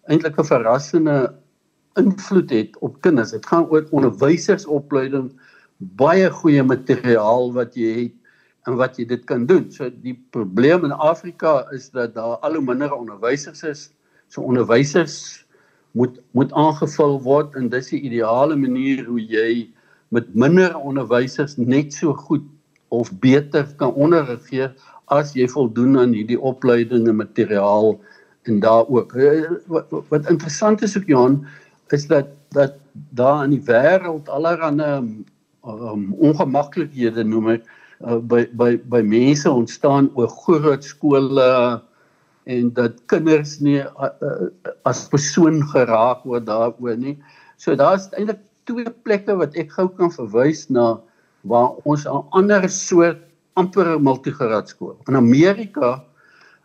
eintlik 0.09 0.39
'n 0.39 0.45
verrassende 0.45 1.35
invloed 1.97 2.51
het 2.51 2.79
op 2.79 3.01
kinders. 3.01 3.31
Dit 3.31 3.47
gaan 3.47 3.69
oor 3.71 3.87
onderwysersopleiding, 3.91 5.33
baie 5.79 6.31
goeie 6.31 6.63
materiaal 6.63 7.53
wat 7.53 7.75
jy 7.75 7.93
het 8.03 8.15
en 8.67 8.77
wat 8.77 8.99
jy 8.99 9.07
dit 9.07 9.25
kan 9.25 9.47
doen. 9.47 9.71
So 9.71 9.91
die 9.91 10.17
probleem 10.31 10.85
in 10.85 10.93
Afrika 10.93 11.67
is 11.73 11.91
dat 11.91 12.15
daar 12.15 12.39
al 12.43 12.55
hoe 12.59 12.65
minder 12.65 12.93
onderwysers 12.93 13.63
is. 13.63 13.91
So 14.29 14.43
onderwysers 14.43 15.47
moet 15.97 16.21
moet 16.37 16.53
aangevul 16.53 17.21
word 17.23 17.55
en 17.57 17.71
dis 17.73 17.89
die 17.95 18.03
ideale 18.05 18.57
manier 18.57 19.05
hoe 19.07 19.21
jy 19.21 19.71
met 20.15 20.35
minder 20.35 20.77
onderwysers 20.77 21.57
net 21.57 21.95
so 21.95 22.13
goed 22.15 22.45
of 22.89 23.11
beter 23.23 23.67
kan 23.81 23.95
onderrig 23.95 24.45
gee 24.51 24.69
as 25.15 25.33
jy 25.39 25.47
voldoen 25.49 25.97
aan 25.99 26.13
hierdie 26.15 26.39
opleiding 26.39 27.09
en 27.09 27.19
materiaal 27.23 27.97
en 28.47 28.61
daar 28.61 28.87
ook. 28.89 29.15
Eh, 29.15 29.51
wat, 29.67 29.87
wat 30.09 30.29
interessant 30.31 30.83
is 30.83 30.97
ook 30.97 31.07
Johan 31.07 31.47
is 31.89 32.07
dat 32.07 32.27
dat 32.55 32.75
daar 32.93 33.45
in 33.45 33.51
die 33.51 33.65
wêreld 33.67 34.29
allerlei 34.29 35.03
um, 35.67 36.15
ongemaklikhede 36.19 37.25
noem 37.27 37.51
ek 37.57 37.67
uh, 38.07 38.19
by 38.23 38.47
by 38.57 38.77
by 38.89 39.03
mense 39.03 39.51
ontstaan 39.51 40.09
oor 40.15 40.31
groot 40.45 40.85
skole 40.85 41.51
en 42.47 42.71
dat 42.73 43.01
kinders 43.11 43.59
nie 43.59 43.81
uh, 43.83 44.11
uh, 44.23 44.49
as 44.87 45.07
persoon 45.11 45.61
geraak 45.75 46.23
word 46.25 46.47
daaroor 46.47 46.97
nie. 46.97 47.17
So 47.59 47.75
daar's 47.75 48.09
eintlik 48.15 48.45
twee 48.71 48.91
plekke 49.07 49.37
wat 49.39 49.57
ek 49.59 49.75
gou 49.75 49.89
kan 49.99 50.13
verwys 50.15 50.67
na 50.71 50.97
waar 51.47 51.75
ons 51.85 52.07
'n 52.07 52.23
ander 52.31 52.69
soort 52.71 53.23
amper 53.57 53.99
multigraad 54.01 54.69
skool. 54.69 54.97
In 55.09 55.17
Amerika 55.17 56.05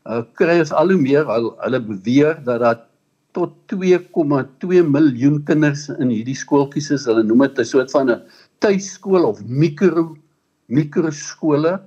uh, 0.06 0.24
kry 0.38 0.60
ons 0.60 0.72
al 0.72 0.94
hoe 0.94 1.02
meer 1.02 1.30
al 1.30 1.52
hulle 1.64 1.80
beweer 1.80 2.40
dat 2.46 2.62
daar 2.64 2.80
tot 3.32 3.54
2,2 3.72 4.82
miljoen 4.84 5.38
kinders 5.48 5.88
in 5.90 6.10
hierdie 6.12 6.36
skooltjies 6.36 6.92
is. 6.92 7.08
Hulle 7.08 7.24
noem 7.24 7.46
dit 7.48 7.60
'n 7.60 7.66
soort 7.66 7.92
van 7.92 8.10
'n 8.10 8.22
tuiskool 8.60 9.24
of 9.26 9.40
mikro 9.46 10.16
mikroskole 10.68 11.80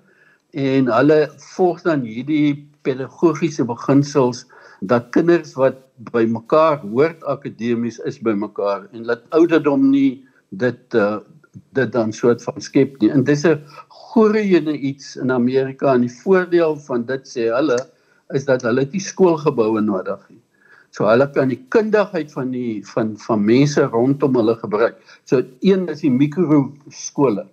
en 0.53 0.91
hulle 0.93 1.19
volg 1.57 1.83
dan 1.83 2.05
hierdie 2.05 2.69
pedagogiese 2.85 3.65
beginsels 3.65 4.45
dat 4.81 5.11
kinders 5.11 5.55
wat 5.57 5.81
by 6.13 6.25
mekaar 6.29 6.83
hoort 6.83 7.23
akademies 7.25 7.99
is 8.05 8.19
by 8.19 8.35
mekaar 8.37 8.89
en 8.93 9.07
dat 9.09 9.25
ouderdom 9.31 9.91
nie 9.91 10.25
dit 10.51 10.95
uh, 10.95 11.19
dit 11.73 11.91
dan 11.93 12.13
soort 12.13 12.43
van 12.43 12.61
skep 12.61 12.99
nie. 13.01 13.11
En 13.11 13.25
dis 13.25 13.45
'n 13.47 13.63
groeiende 13.89 14.75
iets 14.79 15.17
in 15.17 15.31
Amerika 15.31 15.95
en 15.95 16.01
die 16.01 16.17
voordeel 16.23 16.77
van 16.77 17.05
dit 17.07 17.23
sê 17.27 17.51
hulle 17.55 17.79
is 18.33 18.45
dat 18.45 18.63
hulle 18.63 18.87
die 18.89 19.01
skoolgeboue 19.01 19.81
nodig 19.81 20.21
het. 20.29 20.41
So 20.95 21.09
hulle 21.09 21.27
kan 21.35 21.51
die 21.51 21.59
kundigheid 21.75 22.31
van 22.33 22.53
die 22.55 22.85
van 22.87 23.17
van 23.19 23.43
mense 23.45 23.83
rondom 23.91 24.37
hulle 24.39 24.55
gebruik. 24.61 25.01
So 25.27 25.43
een 25.61 25.89
is 25.89 26.05
die 26.05 26.13
mikroskole. 26.13 27.49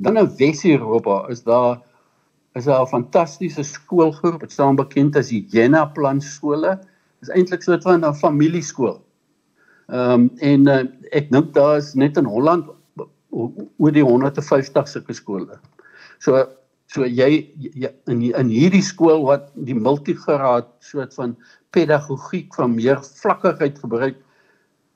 Dan 0.00 0.16
in 0.16 0.30
Wes-Europa 0.38 1.26
is 1.28 1.42
daar 1.44 1.80
is 2.54 2.64
daar 2.64 2.82
'n 2.82 2.86
fantastiese 2.86 3.62
skoolgroep 3.62 4.40
wat 4.40 4.52
staan 4.52 4.76
bekend 4.76 5.16
as 5.16 5.28
die 5.28 5.46
Jena 5.48 5.84
plan 5.84 6.20
skole. 6.20 6.78
Dit 7.20 7.28
is 7.28 7.34
eintlik 7.36 7.62
so 7.62 7.76
'n 7.76 8.14
familieskool. 8.14 9.02
Ehm 9.88 10.12
um, 10.12 10.30
en 10.38 10.68
uh, 10.68 10.84
ek 11.12 11.30
dink 11.30 11.54
daar 11.54 11.76
is 11.76 11.94
net 11.94 12.16
in 12.16 12.24
Holland 12.24 12.66
oor 13.30 13.92
die 13.92 14.04
150 14.04 14.88
sulke 14.88 15.12
skole. 15.12 15.58
So 16.18 16.46
so 16.90 17.06
jy, 17.06 17.46
jy 17.56 17.90
in 18.10 18.22
in 18.34 18.50
hierdie 18.50 18.82
skool 18.82 19.22
wat 19.28 19.50
die 19.68 19.76
multigraad 19.78 20.66
soort 20.82 21.14
van 21.14 21.36
pedagogiek 21.76 22.54
van 22.58 22.74
meer 22.74 22.98
vlakkigheid 23.22 23.78
gebruik 23.78 24.18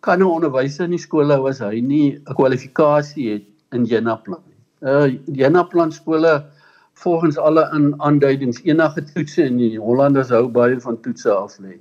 kan 0.00 0.20
'n 0.20 0.26
onderwyser 0.26 0.84
in 0.84 0.96
die 0.96 1.04
skole 1.06 1.36
was 1.42 1.60
hy 1.60 1.80
nie 1.80 2.18
'n 2.18 2.34
kwalifikasie 2.34 3.28
het 3.32 3.46
in 3.72 3.86
Jenaplan 3.86 4.42
nie. 4.46 4.60
Uh 4.90 5.06
Jenaplan 5.40 5.92
skole 5.92 6.44
volgens 6.94 7.38
alle 7.38 7.70
in 7.74 7.94
aanduidings 7.98 8.60
enige 8.64 9.04
toetse 9.14 9.44
in 9.44 9.56
die 9.58 9.78
Hollanders 9.78 10.30
hou 10.30 10.48
baie 10.48 10.80
van 10.80 11.00
toetse 11.00 11.30
af 11.30 11.58
lê. 11.58 11.78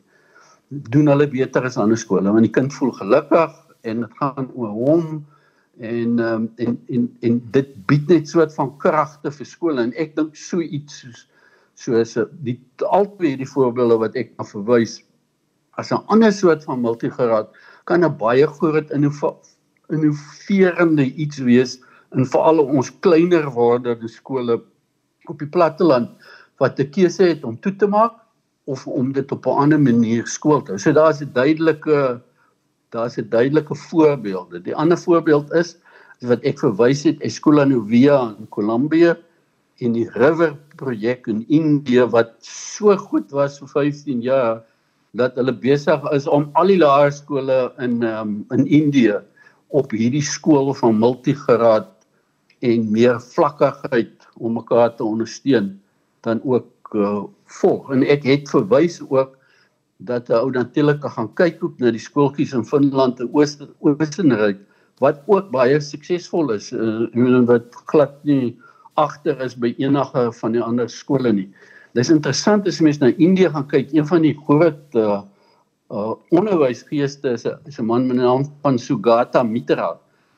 doen 0.70 1.08
hulle 1.08 1.27
beter 1.27 1.65
as 1.65 1.77
ander 1.77 1.98
skole 1.98 2.32
want 2.32 2.46
die 2.46 2.55
kind 2.60 2.74
voel 2.74 2.91
gelukkig 2.91 3.51
en 3.82 4.01
dit 4.01 4.13
gaan 4.20 4.50
oor 4.55 4.70
hom 4.70 5.25
en 5.80 6.20
um, 6.20 6.51
en 6.56 6.80
en 6.88 7.18
en 7.22 7.42
dit 7.51 7.70
bied 7.86 8.08
net 8.08 8.30
so 8.30 8.42
'n 8.42 8.50
van 8.50 8.77
kragte 8.77 9.32
vir 9.32 9.46
skole 9.46 9.82
en 9.82 9.94
ek 9.94 10.15
dink 10.15 10.36
so 10.36 10.62
iets 10.62 11.00
soos 11.00 11.27
soos 11.75 12.18
die 12.46 12.60
albei 12.86 13.36
die 13.38 13.50
voorbeelde 13.50 13.98
wat 13.98 14.15
ek 14.15 14.38
kan 14.38 14.46
verwys 14.46 15.01
as 15.77 15.92
'n 15.92 16.06
ander 16.08 16.32
soort 16.32 16.63
van 16.63 16.82
multigraad 16.82 17.50
kan 17.86 18.03
'n 18.03 18.18
baie 18.18 18.48
groot 18.48 18.92
innoverende 19.89 21.06
iets 21.06 21.38
wees 21.38 21.82
in 22.13 22.25
veral 22.25 22.60
ons 22.60 22.92
kleiner 23.00 23.50
wordende 23.51 24.08
skole 24.08 24.62
op 25.25 25.39
die 25.39 25.50
platteland 25.50 26.10
wat 26.60 26.80
'n 26.80 26.89
keuse 26.89 27.24
het 27.24 27.44
om 27.44 27.60
toe 27.60 27.75
te 27.75 27.88
maak 27.88 28.13
of 28.65 28.88
om 28.88 29.12
dit 29.12 29.32
op 29.32 29.46
'n 29.46 29.58
ander 29.63 29.80
manier 29.80 30.27
skool 30.27 30.62
te 30.62 30.72
hou. 30.72 30.80
So 30.80 30.92
daar's 30.92 31.22
'n 31.22 31.34
duidelike 31.34 32.22
daar's 32.94 33.18
'n 33.18 33.30
duidelike 33.30 33.76
voorbeelde. 33.76 34.62
Die 34.62 34.76
ander 34.76 34.98
voorbeeld 34.98 35.52
is 35.54 35.78
wat 36.22 36.42
ek 36.48 36.60
verwys 36.60 37.04
het 37.04 37.22
Escola 37.22 37.66
Novia 37.66 38.36
in 38.40 38.48
Kolumbie 38.50 39.16
en 39.84 39.96
die 39.98 40.10
River 40.14 40.56
projek 40.78 41.28
in 41.28 41.44
Indië 41.48 42.06
wat 42.14 42.38
so 42.46 42.96
goed 42.98 43.32
was 43.32 43.60
vir 43.60 43.68
15 43.68 44.22
jaar 44.22 44.62
dat 45.14 45.36
hulle 45.36 45.54
besig 45.54 46.06
is 46.12 46.28
om 46.28 46.50
al 46.54 46.72
die 46.72 46.80
laerskole 46.80 47.74
in 47.84 48.04
um, 48.04 48.46
in 48.56 48.66
Indië 48.66 49.20
op 49.74 49.92
hierdie 49.92 50.24
skool 50.24 50.74
van 50.74 51.00
multigraad 51.00 51.90
en 52.62 52.92
meer 52.92 53.20
vlakkigheid 53.22 54.28
om 54.38 54.54
mekaar 54.54 54.96
te 54.96 55.04
ondersteun 55.04 55.74
dan 56.24 56.40
ook 56.44 56.96
uh, 56.96 57.24
volg. 57.60 57.92
En 57.92 58.06
ek 58.08 58.24
het 58.24 58.50
verwys 58.50 59.02
ook 59.10 59.36
dat 60.07 60.29
ou 60.29 60.51
natuurlik 60.51 61.03
gaan 61.15 61.29
kyk 61.39 61.63
op 61.63 61.79
na 61.79 61.91
die 61.91 62.01
skooltjies 62.01 62.53
in 62.57 62.65
Finland 62.67 63.19
en 63.24 63.29
Oostenryk 63.33 64.60
wat 65.01 65.24
ook 65.27 65.50
baie 65.51 65.79
suksesvol 65.81 66.53
is 66.55 66.72
uh, 66.72 67.07
en 67.15 67.45
wat 67.50 67.75
glad 67.91 68.15
nie 68.27 68.55
agter 69.00 69.39
is 69.41 69.55
by 69.57 69.74
enige 69.81 70.27
van 70.39 70.53
die 70.53 70.62
ander 70.62 70.89
skole 70.89 71.31
nie. 71.33 71.48
Dis 71.98 72.12
interessant 72.13 72.67
as 72.69 72.81
mense 72.81 73.01
na 73.01 73.12
Indië 73.17 73.50
gaan 73.53 73.67
kyk, 73.69 73.93
een 73.93 74.07
van 74.10 74.25
die 74.25 74.36
groot 74.45 74.98
uh, 74.98 75.22
uh 75.93 76.13
onderwysgeeste 76.33 77.36
is 77.38 77.45
'n 77.45 77.57
is 77.69 77.79
'n 77.79 77.86
man 77.86 78.07
met 78.07 78.17
die 78.17 78.25
naam 78.25 78.45
van 78.62 78.79
Sugata 78.79 79.43
Mitra 79.43 79.98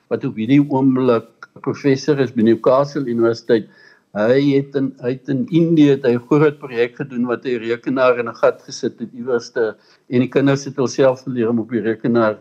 wat 0.10 0.26
op 0.26 0.36
hierdie 0.36 0.62
oomblik 0.70 1.48
professor 1.62 2.20
is 2.20 2.32
by 2.32 2.42
Newcastle 2.42 3.06
Universiteit. 3.06 3.68
Hy 4.16 4.40
het 4.56 4.76
in 4.80 4.94
uit 5.04 5.28
in 5.28 5.44
Indië 5.52 5.90
het 5.98 6.06
hy 6.08 6.14
'n 6.16 6.28
groot 6.28 6.60
projek 6.60 6.96
gedoen 6.96 7.26
wat 7.28 7.44
hy 7.44 7.58
rekenaar 7.60 8.20
in 8.20 8.30
'n 8.30 8.36
gat 8.36 8.62
gesit 8.64 9.00
het 9.00 9.12
iewerste 9.12 9.76
en 10.10 10.20
die 10.24 10.32
kinders 10.32 10.64
het 10.66 10.76
hulself 10.76 11.24
geleer 11.24 11.50
om 11.50 11.60
op 11.60 11.70
die 11.70 11.82
rekenaar 11.82 12.38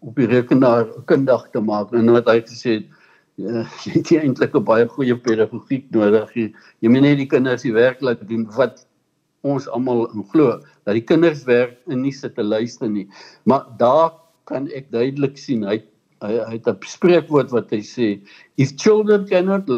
op 0.00 0.16
die 0.16 0.26
rekenaar 0.26 0.86
kundig 1.06 1.50
te 1.52 1.60
maak 1.60 1.92
en 1.92 2.10
wat 2.10 2.26
hy 2.26 2.40
gesê 2.40 2.70
het 2.80 2.86
ja, 3.36 3.62
jy 3.84 3.92
het 3.94 4.10
eintlik 4.10 4.54
'n 4.54 4.64
baie 4.64 4.86
goeie 4.88 5.16
pedagogiek 5.16 5.86
nodig. 5.90 6.34
Jy, 6.34 6.52
jy 6.80 6.88
moet 6.88 7.02
net 7.02 7.18
die 7.18 7.30
kinders 7.30 7.62
die 7.62 7.72
werk 7.72 8.00
laat 8.00 8.28
doen 8.28 8.48
wat 8.56 8.86
ons 9.42 9.68
almal 9.68 10.06
glo 10.30 10.60
dat 10.84 10.94
die 10.94 11.06
kinders 11.06 11.44
werk 11.44 11.78
en 11.86 12.02
nie 12.02 12.12
sit 12.12 12.34
te 12.34 12.42
luister 12.42 12.88
nie. 12.88 13.08
Maar 13.44 13.66
daar 13.78 14.12
kan 14.44 14.68
ek 14.74 14.90
duidelik 14.90 15.38
sien 15.38 15.62
hy 15.62 15.82
hy 16.22 16.32
hy 16.48 16.56
het 16.56 16.68
'n 16.70 16.78
spreekwoord 16.94 17.50
wat 17.50 17.70
hy 17.74 17.82
sê 17.82 18.08
if 18.56 18.74
children 18.84 19.26
cannot 19.28 19.68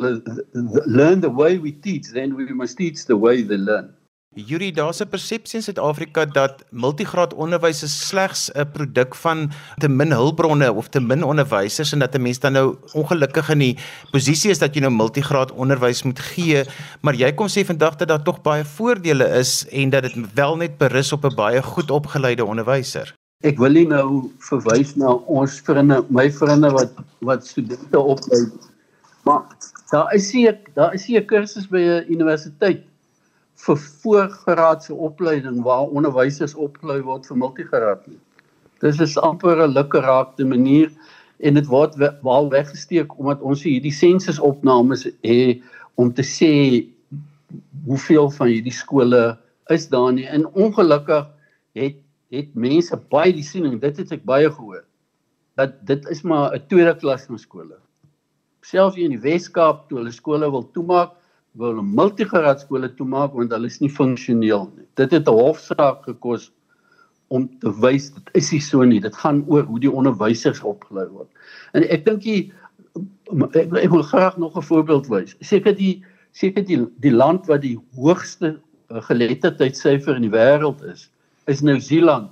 learn 0.99 1.21
the 1.21 1.33
way 1.41 1.59
we 1.59 1.73
teach 1.87 2.13
then 2.13 2.37
we 2.37 2.45
must 2.53 2.77
teach 2.77 3.07
the 3.07 3.19
way 3.27 3.43
they 3.43 3.59
learn. 3.59 3.93
Yuri, 4.35 4.73
daar's 4.73 5.01
'n 5.01 5.09
persepsie 5.09 5.59
in 5.59 5.63
Suid-Afrika 5.63 6.25
dat 6.25 6.65
multigraad 6.71 7.35
onderwys 7.35 8.09
slegs 8.09 8.51
'n 8.53 8.71
produk 8.73 9.15
van 9.15 9.53
te 9.79 9.89
min 9.89 10.13
hulpbronne 10.13 10.73
of 10.73 10.89
te 10.89 11.01
min 11.01 11.23
onderwysers 11.23 11.93
en 11.93 11.99
dat 11.99 12.15
'n 12.15 12.23
mens 12.23 12.39
dan 12.39 12.53
nou 12.53 12.77
ongelukkig 12.93 13.49
in 13.51 13.59
die 13.59 13.79
posisie 14.11 14.51
is 14.51 14.59
dat 14.59 14.75
jy 14.75 14.81
nou 14.81 14.91
multigraad 14.91 15.53
onderwys 15.53 16.03
moet 16.03 16.19
gee, 16.19 16.65
maar 17.01 17.15
jy 17.15 17.33
kom 17.33 17.47
sê 17.47 17.65
vandag 17.65 17.97
dat 17.97 18.09
daar 18.09 18.23
tog 18.23 18.43
baie 18.43 18.65
voordele 18.65 19.25
is 19.39 19.67
en 19.69 19.91
dat 19.91 20.03
dit 20.03 20.35
wel 20.35 20.57
net 20.57 20.79
berus 20.79 21.13
op 21.13 21.25
'n 21.25 21.35
baie 21.35 21.63
goed 21.63 21.91
opgeleide 21.91 22.45
onderwyser. 22.45 23.15
Ek 23.45 23.59
wil 23.61 23.77
nie 23.77 23.85
nou 23.85 24.31
verwys 24.41 24.95
na 24.97 25.19
ons 25.29 25.59
vriende, 25.67 26.01
my 26.09 26.31
vriende 26.33 26.71
wat 26.73 26.97
wat 27.29 27.45
studente 27.45 28.01
oplei. 28.01 28.47
Maar 29.29 29.43
daar 29.91 30.15
is 30.17 30.31
hier 30.33 30.57
daar 30.79 30.95
is 30.97 31.05
hier 31.05 31.25
kursusse 31.29 31.69
by 31.69 31.83
'n 31.83 32.13
universiteit 32.13 32.87
vir 33.67 33.77
voorgraadse 33.77 34.95
opleiding 34.95 35.61
waar 35.63 35.93
onderwysers 35.93 36.55
opgelei 36.55 37.03
word 37.03 37.27
vir 37.27 37.37
multigraad. 37.37 38.09
Dis 38.81 39.01
is 39.01 39.19
amper 39.19 39.61
'n 39.61 39.77
lukkeraakte 39.77 40.45
manier 40.45 40.91
en 41.39 41.55
dit 41.55 41.67
word 41.67 41.97
wel 42.01 42.51
weggesteek 42.51 43.19
omdat 43.19 43.41
ons 43.43 43.63
hierdie 43.63 43.93
sensusopnames 43.93 45.05
het 45.05 45.61
om 45.95 46.13
te 46.13 46.23
sê 46.23 46.53
hoeveel 47.87 48.31
van 48.31 48.49
hierdie 48.49 48.73
skole 48.73 49.39
is 49.69 49.89
daar 49.89 50.13
nie. 50.13 50.27
En 50.27 50.47
ongelukkig 50.47 51.29
het 51.75 52.03
het 52.37 52.55
mense 52.55 52.97
baie 53.11 53.33
die 53.33 53.47
siening, 53.47 53.81
dit 53.81 53.97
het 54.03 54.12
ek 54.12 54.25
baie 54.25 54.50
gehoor 54.50 54.85
dat 55.59 55.76
dit 55.87 56.09
is 56.11 56.23
maar 56.23 56.55
'n 56.55 56.67
tweede 56.69 56.95
klas 56.99 57.26
van 57.26 57.38
skole. 57.38 57.79
Selfs 58.62 58.97
hier 58.97 59.05
in 59.05 59.17
die 59.17 59.23
Wes-Kaap 59.23 59.88
toe 59.88 59.99
hulle 59.99 60.11
skole 60.11 60.50
wil 60.50 60.71
toemaak, 60.73 61.12
wil 61.53 61.69
hulle 61.75 61.83
multigraad 61.83 62.61
skole 62.61 62.95
toemaak 62.95 63.33
want 63.33 63.53
hulle 63.53 63.67
is 63.67 63.81
nie 63.81 63.91
funksioneel 63.91 64.73
nie. 64.76 64.87
Dit 64.95 65.11
het 65.11 65.29
'n 65.29 65.38
hofsaak 65.38 66.03
gekos 66.03 66.50
om 67.29 67.49
te 67.61 67.71
wys 67.81 68.11
dit 68.11 68.31
is 68.35 68.53
nie 68.53 68.61
so 68.61 68.85
nie. 68.85 69.00
Dit 69.00 69.17
gaan 69.17 69.45
oor 69.47 69.62
hoe 69.62 69.81
die 69.81 69.91
onderwysers 69.91 70.62
opgelei 70.62 71.07
word. 71.09 71.31
En 71.73 71.83
ek 71.88 72.05
dink 72.05 72.23
jy 72.23 72.53
ek, 73.55 73.73
ek 73.73 73.91
wil 73.91 74.03
graag 74.03 74.37
nog 74.37 74.57
'n 74.57 74.62
voorbeeld 74.62 75.09
wys. 75.09 75.37
Seker 75.41 75.75
die 75.75 76.05
seker 76.33 76.64
die 76.64 76.87
die 77.00 77.12
land 77.12 77.47
wat 77.47 77.62
die 77.62 77.79
hoogste 77.95 78.59
geletterdheidsyfer 78.88 80.17
in 80.17 80.23
die 80.23 80.35
wêreld 80.35 80.83
is, 80.93 81.11
is 81.47 81.61
Nieu-Seeland. 81.61 82.31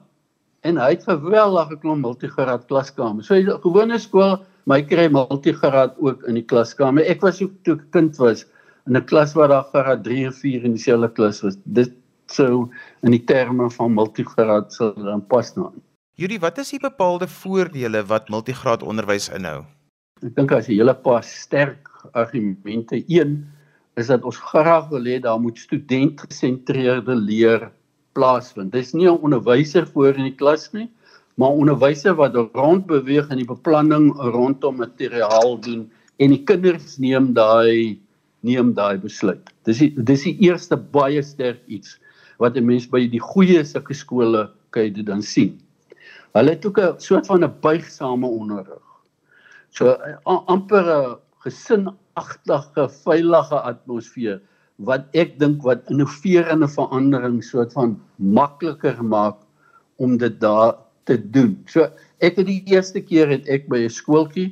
En 0.63 0.79
hy 0.79 0.93
het 0.95 1.05
geweldige 1.09 1.77
klomp 1.83 2.05
multigraad 2.05 2.67
klaskamers. 2.71 3.27
So 3.27 3.35
'n 3.35 3.61
gewone 3.63 3.99
skool, 3.99 4.39
my 4.65 4.83
kry 4.83 5.09
multigraad 5.11 5.97
ook 5.99 6.23
in 6.31 6.35
die 6.35 6.47
klaskamer. 6.47 7.03
Ek 7.05 7.21
was 7.21 7.43
ook 7.43 7.53
toe 7.63 7.81
kind 7.91 8.17
was 8.17 8.47
in 8.87 8.97
'n 8.97 9.05
klas 9.05 9.35
waar 9.35 9.49
daar 9.49 9.67
graad 9.73 10.05
3 10.05 10.27
en 10.27 10.33
4 10.33 10.65
in 10.65 10.73
dieselfde 10.73 11.13
klas 11.13 11.43
was. 11.43 11.57
Dit 11.65 11.93
sou 12.27 12.71
in 13.03 13.11
die 13.11 13.25
terme 13.25 13.71
van 13.71 13.95
multigraad 13.95 14.73
sou 14.73 14.95
dan 14.95 15.27
pas 15.27 15.55
nou. 15.57 15.73
Judy, 16.15 16.39
wat 16.39 16.59
is 16.59 16.71
die 16.71 16.81
bepaalde 16.81 17.29
voordele 17.29 18.05
wat 18.07 18.29
multigraad 18.29 18.83
onderwys 18.83 19.29
inhou? 19.29 19.65
Ek 20.23 20.35
dink 20.37 20.53
as 20.53 20.67
jy 20.67 20.77
hele 20.79 20.95
paar 20.95 21.25
sterk 21.25 21.89
argumente. 22.13 23.03
Een 23.09 23.49
is 23.97 24.07
dat 24.07 24.23
ons 24.23 24.37
graag 24.37 24.89
wil 24.89 25.05
hê 25.05 25.21
daar 25.21 25.41
moet 25.41 25.59
student-gesentreerde 25.59 27.15
leer 27.15 27.73
plaasvind. 28.13 28.73
Dis 28.73 28.93
nie 28.93 29.09
'n 29.09 29.23
onderwyser 29.23 29.87
voor 29.87 30.15
in 30.15 30.25
die 30.25 30.37
klas 30.37 30.73
nie, 30.73 30.89
maar 31.37 31.51
'n 31.51 31.61
onderwyser 31.65 32.15
wat 32.15 32.35
rond 32.55 32.87
beweeg 32.87 33.31
in 33.31 33.39
die 33.39 33.47
beplanning 33.55 34.13
rondom 34.17 34.77
materiaal 34.77 35.59
doen 35.61 35.91
en 36.19 36.31
die 36.31 36.45
kinders 36.45 36.99
neem 36.99 37.33
daai 37.35 37.99
neem 38.41 38.75
daai 38.75 38.99
besluit. 38.99 39.51
Dis 39.65 39.79
die, 39.79 39.93
dis 39.97 40.23
die 40.23 40.37
eerste 40.41 40.77
baie 40.77 41.23
sterk 41.23 41.61
iets 41.67 41.99
wat 42.39 42.57
'n 42.57 42.67
mens 42.67 42.87
by 42.87 43.07
die 43.09 43.21
goeie 43.21 43.65
sulke 43.65 43.95
skole 43.95 44.51
kan 44.71 44.93
dit 44.93 45.07
dan 45.07 45.23
sien. 45.23 45.61
Hulle 46.35 46.51
het 46.51 46.67
ook 46.67 46.79
'n 46.79 46.99
soort 46.99 47.27
van 47.27 47.45
'n 47.45 47.55
buigsame 47.61 48.27
onderrig. 48.27 48.89
So 49.71 49.97
amper 50.25 50.85
'n 50.85 51.19
gesinagtige, 51.45 52.89
veilige 52.89 53.61
atmosfeer 53.61 54.41
wat 54.87 55.07
ek 55.19 55.39
dink 55.41 55.63
wat 55.67 55.87
innoverende 55.93 56.69
verandering 56.69 57.41
soort 57.45 57.73
van 57.77 57.97
makliker 58.17 58.99
maak 59.05 59.39
om 60.03 60.17
dit 60.19 60.35
daar 60.41 60.75
te 61.07 61.19
doen. 61.19 61.57
So 61.71 61.87
ek 62.23 62.39
het 62.41 62.47
die 62.49 62.63
eerste 62.71 63.03
keer 63.03 63.31
het 63.31 63.49
ek 63.51 63.69
by 63.71 63.85
'n 63.87 63.91
skooltjie 63.91 64.51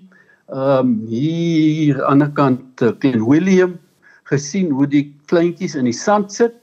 ehm 0.51 0.87
um, 0.87 1.07
hier 1.07 2.03
aan 2.05 2.25
die 2.25 2.33
kant 2.35 2.83
Klein 2.99 3.23
Willem 3.23 3.79
gesien 4.31 4.71
hoe 4.71 4.87
die 4.87 5.15
kleintjies 5.27 5.77
in 5.79 5.87
die 5.87 5.95
sand 5.95 6.33
sit 6.33 6.57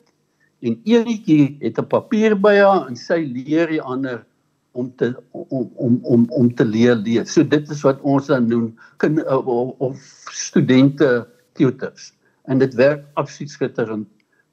en 0.59 0.79
eenetjie 0.83 1.57
het 1.61 1.79
'n 1.79 1.87
papier 1.87 2.35
by 2.35 2.55
haar 2.59 2.87
en 2.87 2.95
sy 2.95 3.23
leer 3.23 3.67
die 3.67 3.81
ander 3.81 4.25
om 4.71 4.91
te 4.95 5.15
om 5.31 5.71
om 5.75 5.99
om 6.03 6.27
om 6.29 6.55
te 6.55 6.65
leer 6.65 6.95
lees. 6.95 7.33
So 7.33 7.43
dit 7.43 7.69
is 7.71 7.81
wat 7.81 8.01
ons 8.01 8.27
dan 8.27 8.47
noem 8.47 8.75
kind 8.97 9.23
of, 9.25 9.73
of 9.79 9.97
studente 10.31 11.27
tutors 11.53 12.16
en 12.47 12.61
dit 12.63 12.73
werk 12.79 13.03
absoluut 13.19 13.51
skitterend 13.51 14.07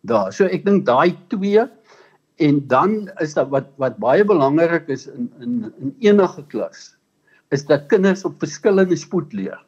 daar. 0.08 0.32
So 0.34 0.48
ek 0.50 0.66
dink 0.66 0.86
daai 0.88 1.14
twee 1.32 1.64
en 2.42 2.58
dan 2.68 2.96
is 3.22 3.36
dat 3.38 3.50
wat 3.54 3.70
wat 3.80 4.00
baie 4.02 4.24
belangrik 4.26 4.90
is 4.92 5.06
in 5.06 5.30
in 5.40 5.72
in 5.80 5.94
enige 6.10 6.44
klas 6.50 6.92
is 7.54 7.66
dat 7.66 7.86
kinders 7.92 8.24
op 8.26 8.40
verskillende 8.42 8.96
spoed 8.98 9.32
leer. 9.32 9.60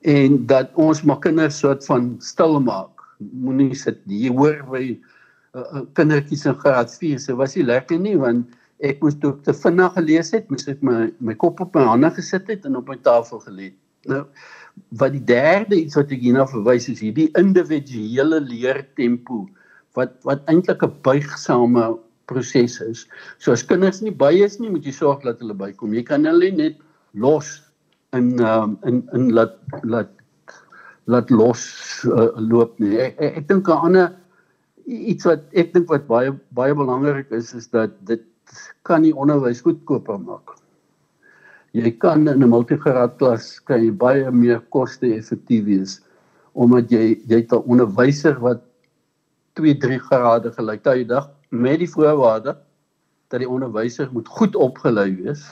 En 0.00 0.46
dat 0.46 0.72
ons 0.80 1.02
maar 1.02 1.20
kinders 1.20 1.58
soort 1.58 1.84
van 1.84 2.14
stil 2.18 2.60
maak. 2.60 3.02
Moenie 3.18 3.74
sit 3.76 4.00
hier 4.08 4.32
hoor 4.32 4.62
by 4.70 4.84
uh, 5.54 5.84
kindertjies 5.92 6.46
in 6.48 6.56
graad 6.60 6.92
4. 6.92 7.20
So 7.20 7.36
was 7.36 7.56
nie 7.56 7.66
lekker 7.66 8.00
nie 8.00 8.16
want 8.20 8.56
ek 8.84 9.00
moes 9.04 9.16
toe 9.20 9.36
te 9.44 9.54
vinnig 9.56 9.92
gelees 9.96 10.32
het, 10.34 10.48
moes 10.50 10.66
ek 10.68 10.82
my 10.84 11.08
my 11.20 11.36
kop 11.40 11.60
op 11.62 11.76
my 11.76 11.84
hande 11.88 12.10
gesit 12.16 12.48
het 12.50 12.64
en 12.68 12.80
op 12.80 12.88
my 12.90 12.96
tafel 13.04 13.40
gelê. 13.44 13.72
Nou 14.10 14.24
wat 15.00 15.12
die 15.14 15.24
derde 15.24 15.76
iets 15.80 15.96
wat 15.98 16.12
ek 16.14 16.22
hierna 16.22 16.46
verwys 16.50 16.88
is 16.92 17.02
hierdie 17.02 17.30
individuele 17.40 18.40
leertempo 18.40 19.44
wat 19.98 20.16
wat 20.28 20.42
eintlik 20.50 20.82
'n 20.82 20.94
buigsame 21.06 21.98
proses 22.26 22.80
is. 22.80 23.06
So 23.38 23.52
as 23.52 23.62
kinders 23.62 24.00
nie 24.02 24.10
by 24.10 24.32
is 24.32 24.58
nie, 24.60 24.70
moet 24.70 24.84
jy 24.86 24.94
sorg 24.96 25.22
dat 25.22 25.40
hulle 25.42 25.54
bykom. 25.54 25.94
Jy 25.94 26.04
kan 26.08 26.24
hulle 26.24 26.50
net 26.50 26.80
los 27.12 27.60
in 28.16 28.40
um, 28.40 28.78
in 28.88 29.02
in 29.12 29.32
laat 29.36 29.58
laat 29.82 30.10
laat 31.06 31.30
los 31.30 31.64
uh, 32.08 32.32
loop 32.40 32.78
nie. 32.80 32.96
Ek 32.98 33.18
ek, 33.20 33.42
ek 33.42 33.48
dink 33.48 33.68
'n 33.68 33.86
ander 33.90 34.12
iets 34.86 35.24
wat 35.28 35.44
ek 35.52 35.72
dink 35.74 35.88
wat 35.92 36.06
baie 36.08 36.32
baie 36.56 36.74
belangrik 36.74 37.30
is 37.30 37.54
is 37.54 37.68
dat 37.68 37.92
dit 38.08 38.24
kan 38.82 39.02
die 39.02 39.14
onderwys 39.16 39.62
goedkoper 39.64 40.18
maak. 40.20 40.56
Jy 41.74 41.90
kan 41.98 42.28
in 42.30 42.42
'n 42.42 42.50
multigraad 42.50 43.16
klas 43.18 43.58
kan 43.60 43.82
jy 43.82 43.90
baie 43.90 44.30
meer 44.30 44.60
koste-effektief 44.70 45.64
wees 45.64 46.00
omdat 46.54 46.90
jy 46.90 47.18
jy 47.26 47.40
het 47.42 47.52
'n 47.52 47.66
onderwyser 47.66 48.38
wat 48.40 48.62
2 49.58 49.74
3 49.82 49.98
grade 49.98 50.52
gelyktydig 50.52 51.28
met 51.50 51.78
die 51.78 51.90
voorwaarde 51.90 52.56
dat 53.30 53.40
die 53.40 53.48
onderwyser 53.48 54.08
moet 54.12 54.28
goed 54.28 54.54
opgelei 54.56 55.10
wees 55.16 55.42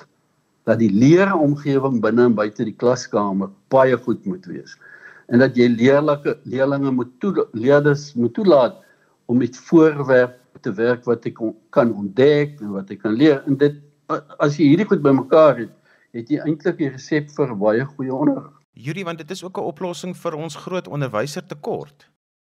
dat 0.65 0.79
die 0.79 0.91
leeromgewing 0.91 2.01
binne 2.01 2.25
en 2.25 2.35
buite 2.35 2.65
die 2.65 2.79
klaskamer 2.79 3.51
baie 3.69 3.97
goed 3.97 4.25
moet 4.27 4.47
wees 4.47 4.79
en 5.27 5.39
dat 5.39 5.57
jy 5.57 5.67
leerlike 5.69 6.39
leerlinge 6.45 6.91
moet 6.91 7.11
toe 7.19 7.49
leerders 7.53 8.15
moet 8.15 8.35
toelaat 8.35 8.79
om 9.27 9.39
met 9.39 9.57
voorwerp 9.57 10.39
te 10.63 10.73
werk 10.77 11.05
wat 11.09 11.27
ek 11.27 11.41
kan 11.75 11.93
ontdek 11.95 12.61
en 12.61 12.75
wat 12.77 12.91
ek 12.93 13.03
kan 13.05 13.15
leer. 13.17 13.41
En 13.49 13.57
dit 13.59 13.79
as 14.43 14.59
jy 14.59 14.73
hierdie 14.73 14.89
goed 14.89 15.03
bymekaar 15.05 15.63
het 15.65 15.73
het 16.13 16.29
jy 16.29 16.41
eintlik 16.45 16.81
'n 16.81 16.93
resep 16.97 17.31
vir 17.31 17.55
baie 17.57 17.85
goeie 17.85 18.15
onderrig. 18.15 18.51
Jury 18.73 19.05
want 19.05 19.19
dit 19.19 19.31
is 19.31 19.45
ook 19.45 19.59
'n 19.59 19.69
oplossing 19.73 20.17
vir 20.17 20.35
ons 20.35 20.57
groot 20.57 20.89
onderwysertekort. 20.89 22.09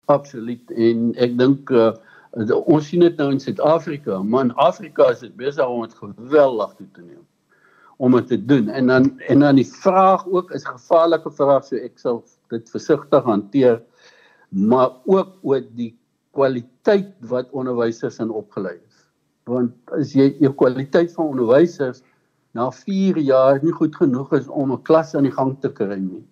Absoluut 0.05 0.71
en 0.71 1.13
ek 1.15 1.37
dink 1.37 1.69
uh, 1.69 1.91
ons 2.65 2.87
sien 2.87 2.99
dit 2.99 3.17
nou 3.17 3.31
in 3.31 3.39
Suid-Afrika, 3.39 4.23
maar 4.23 4.43
in 4.43 4.53
Afrika 4.55 5.09
is 5.09 5.19
dit 5.19 5.35
besig 5.35 5.67
om 5.67 5.81
dit 5.81 5.93
geweldig 5.93 6.73
toe 6.77 6.87
te 6.93 7.01
neem 7.01 7.25
om 7.99 8.11
dit 8.15 8.27
te 8.27 8.45
doen. 8.45 8.69
En 8.69 8.87
dan 8.87 9.19
en 9.19 9.39
dan 9.39 9.55
die 9.55 9.67
vraag 9.67 10.27
ook 10.27 10.51
is 10.51 10.63
'n 10.63 10.77
gevaarlike 10.77 11.31
vraag, 11.31 11.65
so 11.65 11.75
ek 11.75 11.99
sal 11.99 12.23
dit 12.47 12.69
versigtig 12.69 13.23
hanteer, 13.23 13.81
maar 14.49 14.89
ook 15.05 15.37
oor 15.41 15.61
die 15.75 15.99
kwaliteit 16.31 17.11
wat 17.19 17.51
onderwysers 17.51 18.19
in 18.19 18.29
opgelei 18.29 18.77
is. 18.87 19.09
Want 19.43 19.71
as 19.85 20.13
jy 20.13 20.35
jou 20.39 20.53
kwaliteit 20.53 21.11
van 21.11 21.25
onderwysers 21.25 22.01
na 22.57 22.71
4 22.71 23.17
jaar 23.21 23.59
nie 23.63 23.73
goed 23.73 23.95
genoeg 23.95 24.33
is 24.33 24.47
om 24.47 24.71
'n 24.73 24.83
klas 24.83 25.15
aan 25.15 25.23
die 25.23 25.35
gang 25.35 25.55
te 25.61 25.69
kry 25.69 25.97
nie, 25.97 26.23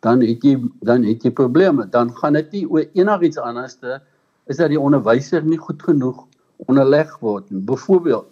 dan 0.00 0.20
het 0.20 0.42
jy 0.44 0.60
dan 0.82 1.02
het 1.02 1.24
jy 1.24 1.30
probleme. 1.30 1.88
Dan 1.90 2.12
gaan 2.16 2.32
dit 2.32 2.52
nie 2.52 2.66
oor 2.68 2.84
enigiets 2.92 3.38
anderste 3.38 4.02
is 4.46 4.56
dat 4.56 4.68
die 4.68 4.80
onderwyser 4.80 5.44
nie 5.44 5.58
goed 5.58 5.82
genoeg 5.82 6.26
onderleg 6.56 7.18
word 7.20 7.50
nie. 7.50 7.60
Byvoorbeeld, 7.60 8.26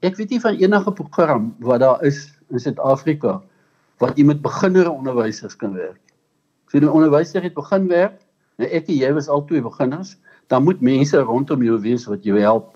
ek 0.00 0.16
weet 0.16 0.30
nie 0.30 0.40
van 0.40 0.54
enige 0.54 0.92
program 0.92 1.54
wat 1.60 1.80
daar 1.80 2.02
is 2.02 2.32
in 2.50 2.60
Suid-Afrika 2.60 3.40
wat 4.02 4.18
jy 4.18 4.24
met 4.26 4.42
beginnende 4.42 4.90
onderwysers 4.90 5.56
kan 5.56 5.74
werk. 5.74 6.00
So 6.72 6.80
die 6.80 6.90
onderwyser 6.90 7.44
het 7.44 7.54
begin 7.54 7.86
werk, 7.88 8.18
nou 8.58 8.68
ek 8.68 8.88
en 8.88 8.98
jy 8.98 9.10
was 9.14 9.28
al 9.28 9.44
twee 9.46 9.62
beginners, 9.62 10.16
dan 10.50 10.64
moet 10.64 10.80
mense 10.80 11.20
rondom 11.20 11.62
jou 11.62 11.78
wees 11.80 12.06
wat 12.10 12.24
jou 12.24 12.38
help. 12.40 12.72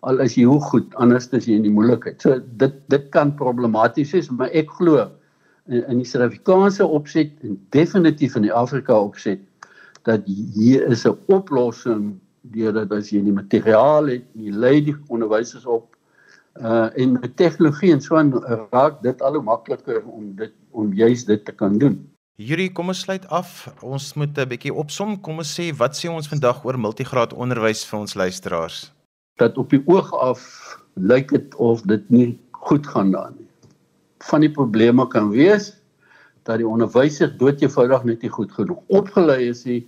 Al 0.00 0.20
is 0.22 0.36
jy 0.38 0.44
hoe 0.46 0.60
goed, 0.60 0.94
anders 0.94 1.28
is 1.34 1.46
jy 1.46 1.56
in 1.58 1.66
die 1.66 1.74
moeilikheid. 1.74 2.20
So 2.22 2.38
dit 2.60 2.74
dit 2.92 3.08
kan 3.14 3.34
problematies 3.34 4.12
wees, 4.14 4.30
maar 4.30 4.52
ek 4.54 4.70
glo 4.78 5.08
in, 5.66 5.82
in 5.82 6.02
die 6.02 6.06
Suid-Afrikaanse 6.06 6.86
opset 6.86 7.34
en 7.42 7.58
definitief 7.74 8.36
in 8.36 8.46
die 8.46 8.54
Afrika 8.54 8.94
opset 8.94 9.42
dat 10.06 10.24
hier 10.54 10.86
is 10.86 11.04
'n 11.04 11.18
oplossing 11.26 12.20
deurdat 12.54 12.92
as 12.92 13.10
jy 13.12 13.22
die 13.24 13.34
materiaal 13.34 14.06
het, 14.06 14.24
jy 14.34 14.52
lei 14.52 14.80
die 14.84 14.96
onderwysers 15.08 15.66
op 15.66 15.96
uh 16.58 16.88
en 16.94 17.12
met 17.20 17.36
tegnologie 17.36 17.92
en 17.92 18.00
so 18.00 18.16
aan 18.16 18.32
raak 18.72 19.02
dit 19.02 19.22
al 19.22 19.34
hoe 19.34 19.42
makliker 19.42 20.02
om 20.04 20.34
dit 20.36 20.52
om 20.70 20.92
juis 20.92 21.24
dit 21.24 21.44
te 21.44 21.52
kan 21.52 21.78
doen. 21.78 21.98
Yuri, 22.38 22.68
kom 22.72 22.88
ons 22.88 23.00
sluit 23.00 23.28
af. 23.28 23.68
Ons 23.82 24.14
moet 24.14 24.38
'n 24.38 24.48
bietjie 24.48 24.74
opsom. 24.74 25.20
Kom 25.20 25.38
ons 25.38 25.60
sê 25.60 25.74
wat 25.76 25.94
sê 25.96 26.08
ons 26.10 26.28
vandag 26.28 26.64
oor 26.64 26.78
multigraad 26.78 27.32
onderwys 27.32 27.84
vir 27.84 27.98
ons 27.98 28.14
luisteraars? 28.14 28.97
Dat 29.38 29.58
op 29.58 29.70
die 29.70 29.82
oog 29.86 30.12
af 30.14 30.42
lyk 30.98 31.30
dit 31.34 31.54
of 31.62 31.82
dit 31.86 32.04
nie 32.10 32.38
goed 32.50 32.86
gaan 32.86 33.12
daar 33.14 33.30
nie. 33.36 33.46
Van 34.30 34.42
die 34.42 34.50
probleme 34.50 35.06
kan 35.08 35.30
wees 35.30 35.72
dat 36.48 36.58
die 36.62 36.68
onderwyser 36.68 37.30
doodgevoudig 37.38 38.04
net 38.08 38.24
nie 38.24 38.32
goed 38.32 38.52
genoeg 38.56 38.80
opgelei 38.88 39.48
is 39.50 39.64
nie 39.68 39.82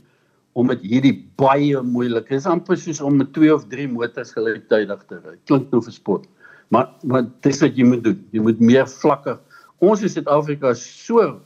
om 0.59 0.67
met 0.71 0.83
hierdie 0.83 1.15
baie 1.39 1.83
moeilik. 1.87 2.29
Dit 2.29 2.43
is 2.43 2.49
amper 2.51 2.79
soos 2.79 3.01
om 3.05 3.17
met 3.21 3.33
2 3.37 3.53
of 3.55 3.67
3 3.71 3.89
motors 3.93 4.33
gelyktydig 4.37 5.05
te 5.09 5.21
ry. 5.23 5.37
Klink 5.49 5.71
nou 5.73 5.83
vir 5.87 5.95
sport. 5.95 6.27
Maar 6.71 6.91
maar 7.03 7.27
dis 7.47 7.63
wat 7.63 7.79
jy 7.79 7.87
moet 7.87 8.05
doen. 8.05 8.19
Jy 8.35 8.43
moet 8.47 8.61
meer 8.63 8.89
vlakke. 8.91 9.39
Ons 9.81 10.03
in 10.07 10.13
Suid-Afrika 10.13 10.75
is 10.77 10.83
so 10.85 11.41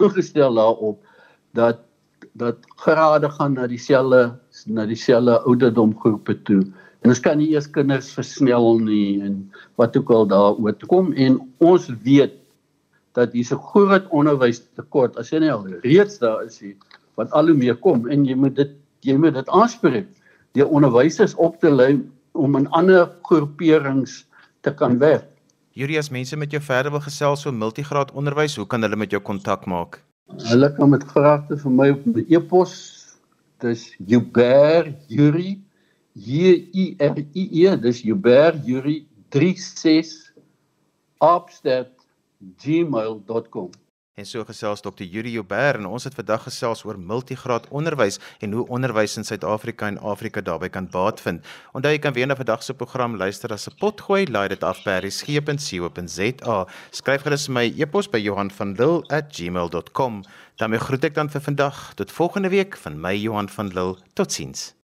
ingestel 0.00 0.54
daarop 0.56 1.00
dat 1.58 1.82
dat 2.38 2.62
grade 2.78 3.28
gaan 3.32 3.56
na 3.56 3.66
dieselfde 3.66 4.36
na 4.66 4.86
dieselfde 4.86 5.40
ouderdomgroepe 5.48 6.36
toe. 6.46 6.60
En 7.00 7.12
ons 7.12 7.20
kan 7.24 7.38
nie 7.40 7.48
eers 7.54 7.68
kinders 7.72 8.10
versnel 8.12 8.78
nie 8.84 9.22
en 9.24 9.40
wat 9.80 9.96
ook 9.96 10.10
al 10.12 10.26
daaroor 10.28 10.76
te 10.76 10.88
kom 10.90 11.14
en 11.16 11.38
ons 11.58 11.88
weet 12.04 12.36
dat 13.16 13.32
hier 13.32 13.48
'n 13.54 13.64
groot 13.72 14.06
onderwystekort 14.10 15.16
as 15.16 15.30
jy 15.32 15.40
nie 15.40 15.52
al 15.52 15.66
reeds 15.82 16.18
daar 16.18 16.44
is 16.44 16.60
hier 16.60 16.76
wat 17.16 17.32
al 17.32 17.46
hoe 17.46 17.56
meer 17.56 17.76
kom 17.76 18.08
en 18.08 18.24
jy 18.24 18.34
moet 18.34 18.54
dit 18.56 18.70
jy 19.00 19.16
moet 19.16 19.34
dit 19.34 19.48
aanspreek. 19.48 20.08
Die 20.52 20.66
onderwysers 20.66 21.34
op 21.34 21.60
te 21.60 21.70
lei 21.70 22.02
om 22.32 22.56
in 22.56 22.68
ander 22.68 23.08
groeperings 23.22 24.26
te 24.60 24.72
kan 24.74 24.98
werk. 24.98 25.26
Yuri, 25.72 25.96
as 25.98 26.10
mense 26.10 26.36
met 26.36 26.50
jou 26.50 26.60
verder 26.60 26.92
wil 26.92 27.00
gesels 27.00 27.46
oor 27.46 27.54
multigraad 27.54 28.12
onderwys, 28.12 28.56
hoe 28.56 28.66
kan 28.66 28.82
hulle 28.82 28.96
met 28.96 29.10
jou 29.10 29.22
kontak 29.22 29.66
maak? 29.66 30.00
Hulle 30.50 30.68
kan 30.76 30.90
met 30.90 31.04
graagte 31.04 31.56
vir 31.56 31.72
my 31.72 31.90
op 31.90 32.06
my 32.06 32.24
e-pos. 32.28 32.74
Dis 33.60 33.94
Juber 34.06 34.94
Yuri 35.08 35.60
J 36.14 36.68
U 36.72 36.94
R 36.98 37.18
I 37.32 37.66
E, 37.66 37.76
dis 37.76 38.02
Juber 38.02 38.60
Yuri 38.64 39.06
36 39.30 40.32
@gmail.com. 42.56 43.70
En 44.20 44.26
so 44.26 44.44
gesels 44.44 44.82
Dr. 44.84 45.06
Yuri 45.08 45.30
Joubert 45.32 45.78
en 45.78 45.86
ons 45.88 46.04
het 46.04 46.14
vandag 46.14 46.42
gesels 46.44 46.84
oor 46.84 46.98
multigraad 46.98 47.68
onderwys 47.72 48.18
en 48.44 48.52
hoe 48.52 48.68
onderwys 48.68 49.16
in 49.16 49.24
Suid-Afrika 49.24 49.86
en 49.88 49.98
Afrika 49.98 50.40
daarbey 50.44 50.68
kan 50.68 50.88
baat 50.92 51.20
vind. 51.24 51.40
Onthou 51.72 51.92
jy 51.94 51.98
kan 52.04 52.12
weer 52.12 52.26
na 52.28 52.36
vandag 52.36 52.62
se 52.62 52.74
program 52.74 53.16
luister 53.16 53.52
as 53.52 53.68
'n 53.68 53.74
potgooi, 53.80 54.26
laai 54.26 54.48
dit 54.48 54.64
af 54.64 54.84
by 54.84 54.90
resgep.co.za. 55.00 56.66
Skryf 56.90 57.22
gerus 57.22 57.48
my 57.48 57.74
e-pos 57.78 58.08
by 58.08 58.18
Johanvanlil@gmail.com. 58.18 60.24
daarmee 60.56 60.78
groet 60.78 61.04
ek 61.04 61.14
dan 61.14 61.30
vir 61.30 61.40
vandag 61.40 61.94
tot 61.94 62.12
volgende 62.12 62.48
week 62.48 62.76
van 62.76 63.00
my 63.00 63.16
Johan 63.16 63.48
van 63.48 63.68
Lille. 63.68 63.96
Totsiens. 64.14 64.79